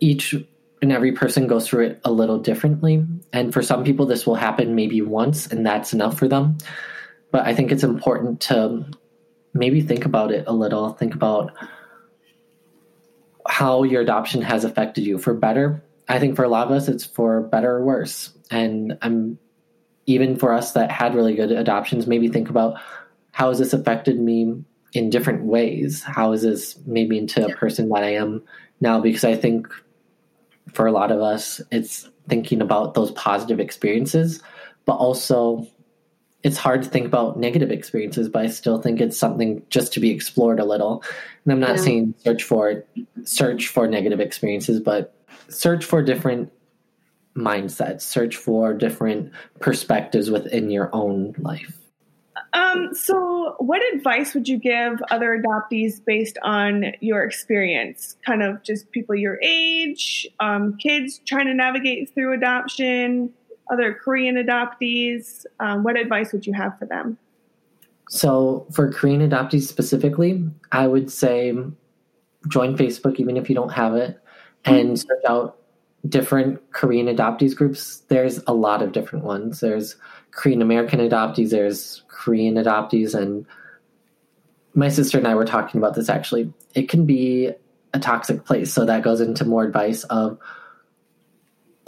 [0.00, 0.34] each
[0.82, 3.06] and every person goes through it a little differently.
[3.32, 6.58] And for some people, this will happen maybe once, and that's enough for them.
[7.32, 8.84] But I think it's important to
[9.54, 10.90] maybe think about it a little.
[10.90, 11.52] Think about
[13.50, 15.82] how your adoption has affected you for better.
[16.08, 18.32] I think for a lot of us, it's for better or worse.
[18.50, 19.38] And I'm
[20.06, 22.80] even for us that had really good adoptions, maybe think about
[23.32, 26.02] how has this affected me in different ways?
[26.02, 28.42] How is this made me into a person that I am
[28.80, 29.00] now?
[29.00, 29.68] Because I think
[30.72, 34.42] for a lot of us, it's thinking about those positive experiences,
[34.84, 35.66] but also
[36.42, 40.00] it's hard to think about negative experiences, but I still think it's something just to
[40.00, 41.02] be explored a little.
[41.44, 41.82] And I'm not yeah.
[41.82, 42.84] saying search for
[43.24, 45.14] search for negative experiences, but
[45.48, 46.50] search for different
[47.36, 51.76] mindsets, search for different perspectives within your own life.
[52.52, 58.16] Um, so, what advice would you give other adoptees based on your experience?
[58.26, 63.32] Kind of just people your age, um, kids trying to navigate through adoption,
[63.70, 65.46] other Korean adoptees.
[65.58, 67.18] Um, what advice would you have for them?
[68.08, 71.54] So, for Korean adoptees specifically, I would say
[72.48, 74.20] join Facebook even if you don't have it
[74.64, 74.94] and mm-hmm.
[74.96, 75.58] search out
[76.08, 77.98] different Korean adoptees groups.
[78.08, 79.60] There's a lot of different ones.
[79.60, 79.96] There's
[80.30, 83.46] Korean American adoptees, there's Korean adoptees, and
[84.74, 86.52] my sister and I were talking about this actually.
[86.74, 87.50] It can be
[87.92, 88.72] a toxic place.
[88.72, 90.38] So that goes into more advice of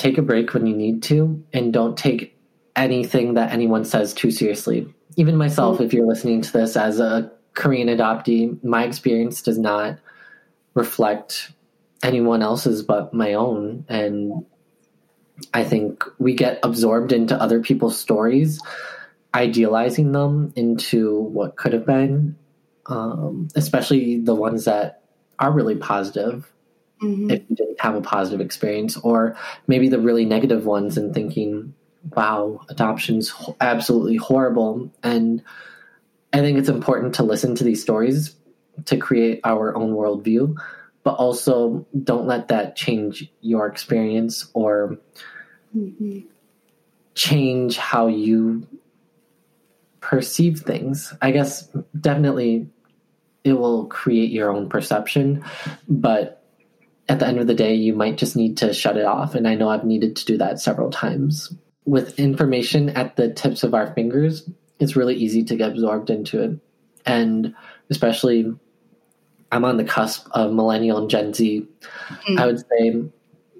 [0.02, 2.36] take a break when you need to and don't take
[2.74, 4.92] anything that anyone says too seriously.
[5.16, 5.84] Even myself, mm-hmm.
[5.84, 9.98] if you're listening to this as a Korean adoptee, my experience does not
[10.74, 11.52] reflect
[12.02, 13.84] anyone else's but my own.
[13.88, 14.44] And
[15.54, 18.60] I think we get absorbed into other people's stories,
[19.34, 22.36] idealizing them into what could have been,
[22.86, 25.02] um, especially the ones that
[25.38, 26.50] are really positive.
[27.02, 27.30] Mm-hmm.
[27.30, 29.36] If you didn't have a positive experience, or
[29.66, 31.74] maybe the really negative ones, and thinking,
[32.16, 34.90] wow, adoption's absolutely horrible.
[35.02, 35.42] And
[36.32, 38.34] I think it's important to listen to these stories
[38.86, 40.56] to create our own worldview
[41.02, 44.98] but also don't let that change your experience or
[45.76, 46.20] mm-hmm.
[47.14, 48.66] change how you
[50.00, 51.12] perceive things.
[51.20, 52.68] I guess definitely
[53.44, 55.44] it will create your own perception,
[55.88, 56.41] but
[57.12, 59.34] at the end of the day, you might just need to shut it off.
[59.34, 61.54] And I know I've needed to do that several times.
[61.84, 64.48] With information at the tips of our fingers,
[64.80, 66.58] it's really easy to get absorbed into it.
[67.04, 67.54] And
[67.90, 68.50] especially
[69.50, 71.68] I'm on the cusp of millennial and Gen Z.
[72.28, 72.40] Mm.
[72.40, 73.04] I would say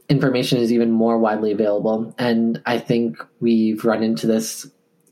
[0.09, 2.15] information is even more widely available.
[2.17, 4.67] And I think we've run into this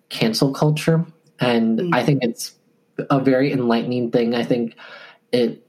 [0.09, 1.05] cancel culture.
[1.41, 1.95] And mm.
[1.95, 2.55] I think it's
[3.11, 4.35] a very enlightening thing.
[4.35, 4.77] I think
[5.31, 5.67] it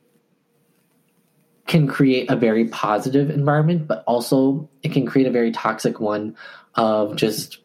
[1.68, 6.36] can create a very positive environment, but also it can create a very toxic one
[6.76, 7.60] of just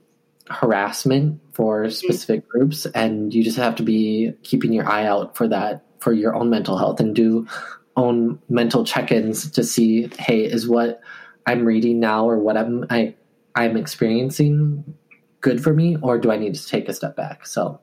[0.48, 1.92] harassment for mm.
[1.92, 2.86] specific groups.
[2.86, 6.50] And you just have to be keeping your eye out for that for your own
[6.50, 7.46] mental health and do
[7.96, 11.00] own mental check-ins to see hey is what
[11.46, 13.14] i'm reading now or what i'm i
[13.54, 14.84] i'm experiencing
[15.40, 17.80] good for me or do i need to take a step back so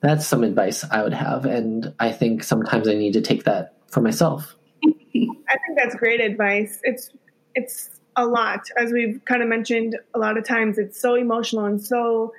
[0.00, 3.74] that's some advice i would have and i think sometimes i need to take that
[3.88, 4.54] for myself
[5.70, 7.10] think that's great advice it's
[7.54, 11.64] it's a lot as we've kind of mentioned a lot of times it's so emotional
[11.64, 12.32] and so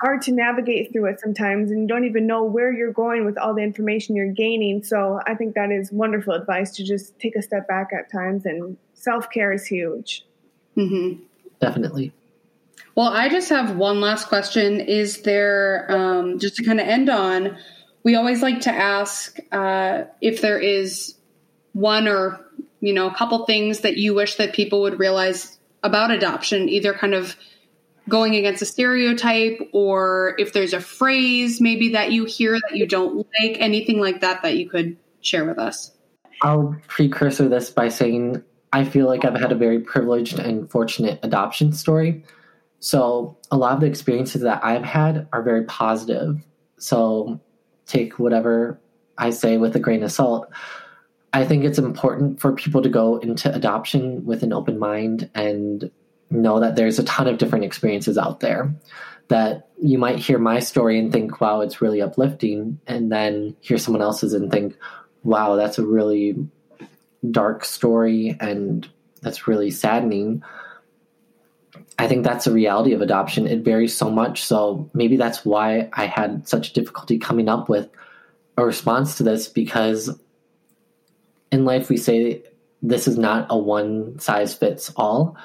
[0.00, 3.38] hard to navigate through it sometimes and you don't even know where you're going with
[3.38, 4.82] all the information you're gaining.
[4.82, 8.44] So I think that is wonderful advice to just take a step back at times
[8.44, 10.24] and self care is huge.
[10.76, 11.22] Mm-hmm.
[11.60, 12.12] Definitely.
[12.94, 14.80] Well, I just have one last question.
[14.80, 17.56] Is there, um, just to kind of end on,
[18.02, 21.15] we always like to ask uh, if there is
[21.76, 22.40] one or
[22.80, 26.94] you know, a couple things that you wish that people would realize about adoption, either
[26.94, 27.36] kind of
[28.08, 32.86] going against a stereotype or if there's a phrase maybe that you hear that you
[32.86, 35.90] don't like, anything like that that you could share with us.
[36.42, 38.42] I'll precursor this by saying
[38.72, 42.24] I feel like I've had a very privileged and fortunate adoption story.
[42.78, 46.44] So, a lot of the experiences that I've had are very positive.
[46.78, 47.40] So,
[47.86, 48.78] take whatever
[49.16, 50.48] I say with a grain of salt.
[51.32, 55.90] I think it's important for people to go into adoption with an open mind and
[56.30, 58.74] know that there's a ton of different experiences out there.
[59.28, 63.76] That you might hear my story and think, wow, it's really uplifting, and then hear
[63.76, 64.76] someone else's and think,
[65.24, 66.36] wow, that's a really
[67.30, 68.88] dark story and
[69.22, 70.42] that's really saddening.
[71.98, 73.46] I think that's the reality of adoption.
[73.46, 74.44] It varies so much.
[74.44, 77.88] So maybe that's why I had such difficulty coming up with
[78.56, 80.10] a response to this because
[81.56, 82.42] in life we say
[82.82, 85.36] this is not a one size fits all.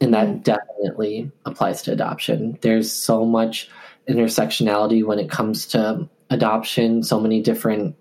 [0.00, 0.42] And that mm-hmm.
[0.42, 2.58] definitely applies to adoption.
[2.60, 3.70] There's so much
[4.08, 7.96] intersectionality when it comes to adoption, so many different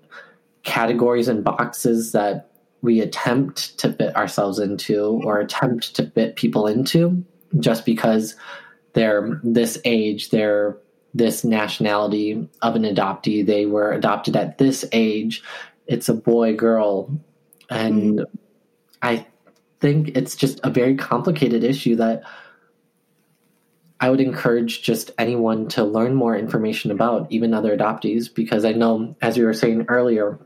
[0.64, 2.50] categories and boxes that
[2.82, 7.24] we attempt to fit ourselves into or attempt to fit people into
[7.60, 8.36] just because
[8.92, 10.78] they're this age, they're
[11.14, 15.44] this nationality of an adoptee, they were adopted at this age,
[15.88, 17.10] it's a boy, girl.
[17.74, 18.26] And.
[19.06, 19.28] I
[19.82, 22.24] think it's just a very complicated issue that
[24.00, 28.72] I would encourage just anyone to learn more information about, even other adoptees, because I
[28.72, 30.40] know, as you were saying earlier,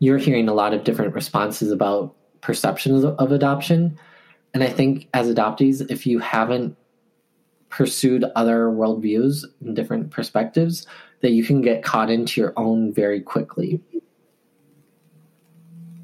[0.00, 3.96] you're hearing a lot of different responses about perceptions of adoption.
[4.52, 6.76] And I think as adoptees, if you haven't
[7.68, 10.84] pursued other worldviews and different perspectives,
[11.20, 13.80] that you can get caught into your own very quickly.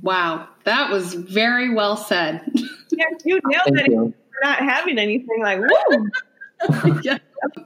[0.02, 2.43] Wow, that was very well said.
[2.93, 3.93] Yeah, you nailed Thank it.
[3.93, 4.14] You.
[4.32, 6.10] For not having anything like woo.
[7.02, 7.18] yeah.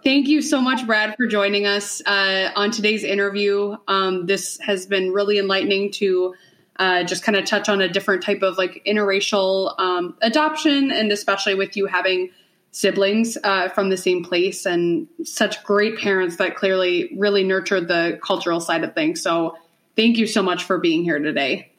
[0.04, 3.74] Thank you so much, Brad, for joining us uh, on today's interview.
[3.88, 6.34] Um, this has been really enlightening to
[6.78, 11.10] uh, just kind of touch on a different type of like interracial um, adoption, and
[11.10, 12.30] especially with you having
[12.70, 18.18] siblings uh, from the same place and such great parents that clearly really nurtured the
[18.24, 19.22] cultural side of things.
[19.22, 19.56] So,
[19.96, 21.70] thank you so much for being here today.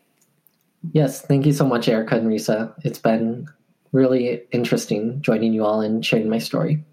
[0.93, 2.73] Yes, thank you so much, Erica and Risa.
[2.83, 3.47] It's been
[3.91, 6.83] really interesting joining you all and sharing my story.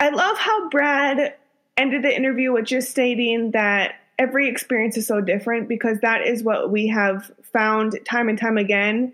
[0.00, 1.34] I love how Brad
[1.76, 6.42] ended the interview with just stating that every experience is so different because that is
[6.42, 9.12] what we have found time and time again.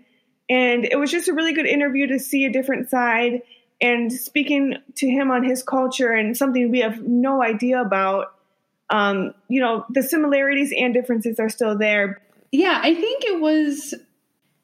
[0.49, 3.41] And it was just a really good interview to see a different side
[3.81, 8.33] and speaking to him on his culture and something we have no idea about.
[8.89, 12.21] Um, you know, the similarities and differences are still there.
[12.51, 13.93] Yeah, I think it was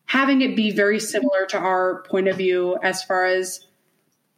[0.05, 3.65] having it be very similar to our point of view as far as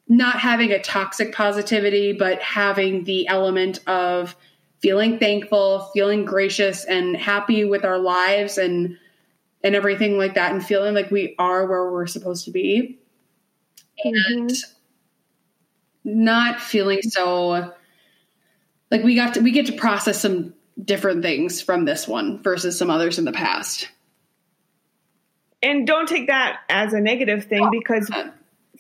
[0.08, 4.36] not having a toxic positivity, but having the element of
[4.82, 8.98] feeling thankful, feeling gracious and happy with our lives and
[9.64, 13.00] and everything like that and feeling like we are where we're supposed to be.
[14.06, 14.38] Mm-hmm.
[14.38, 14.52] And
[16.04, 17.74] not feeling so
[18.96, 22.78] like we got to we get to process some different things from this one versus
[22.78, 23.90] some others in the past.
[25.62, 28.10] And don't take that as a negative thing oh, because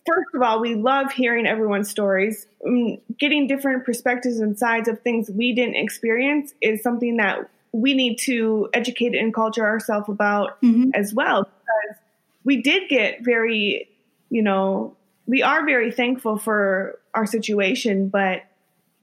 [0.06, 2.48] first of all, we love hearing everyone's stories.
[2.66, 7.94] Um, getting different perspectives and sides of things we didn't experience is something that we
[7.94, 10.92] need to educate and culture ourselves about mm-hmm.
[10.94, 11.44] as well.
[11.44, 12.02] Because
[12.44, 13.90] we did get very,
[14.30, 18.44] you know, we are very thankful for our situation, but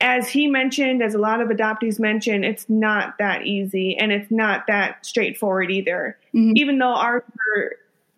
[0.02, 4.30] as he mentioned, as a lot of adoptees mentioned, it's not that easy and it's
[4.30, 6.18] not that straightforward either.
[6.34, 6.52] Mm-hmm.
[6.56, 7.24] Even though our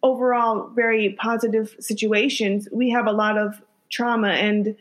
[0.03, 4.75] overall very positive situations, we have a lot of trauma and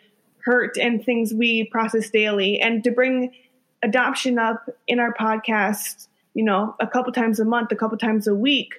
[0.45, 2.59] hurt and things we process daily.
[2.59, 3.34] And to bring
[3.84, 8.27] adoption up in our podcast, you know, a couple times a month, a couple times
[8.27, 8.75] a week,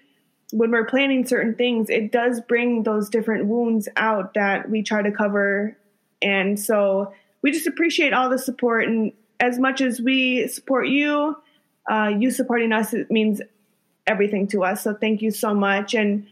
[0.52, 5.02] when we're planning certain things, it does bring those different wounds out that we try
[5.02, 5.76] to cover.
[6.22, 7.12] And so
[7.45, 8.89] we just appreciate all the support.
[8.89, 11.37] And as much as we support you,
[11.91, 13.43] uh, you supporting us, it means
[14.07, 14.83] everything to us.
[14.83, 15.93] So thank you so much.
[15.95, 16.27] And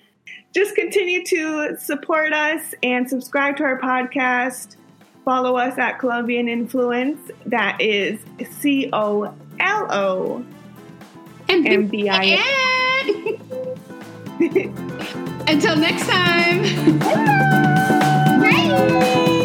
[0.55, 4.77] just continue to support us and subscribe to our podcast.
[5.23, 7.31] Follow us at Colombian Influence.
[7.45, 8.19] That is
[8.51, 10.43] C O L O
[11.51, 12.41] M B I
[12.99, 13.39] N.
[15.47, 16.99] Until next time.
[18.41, 19.41] Bye.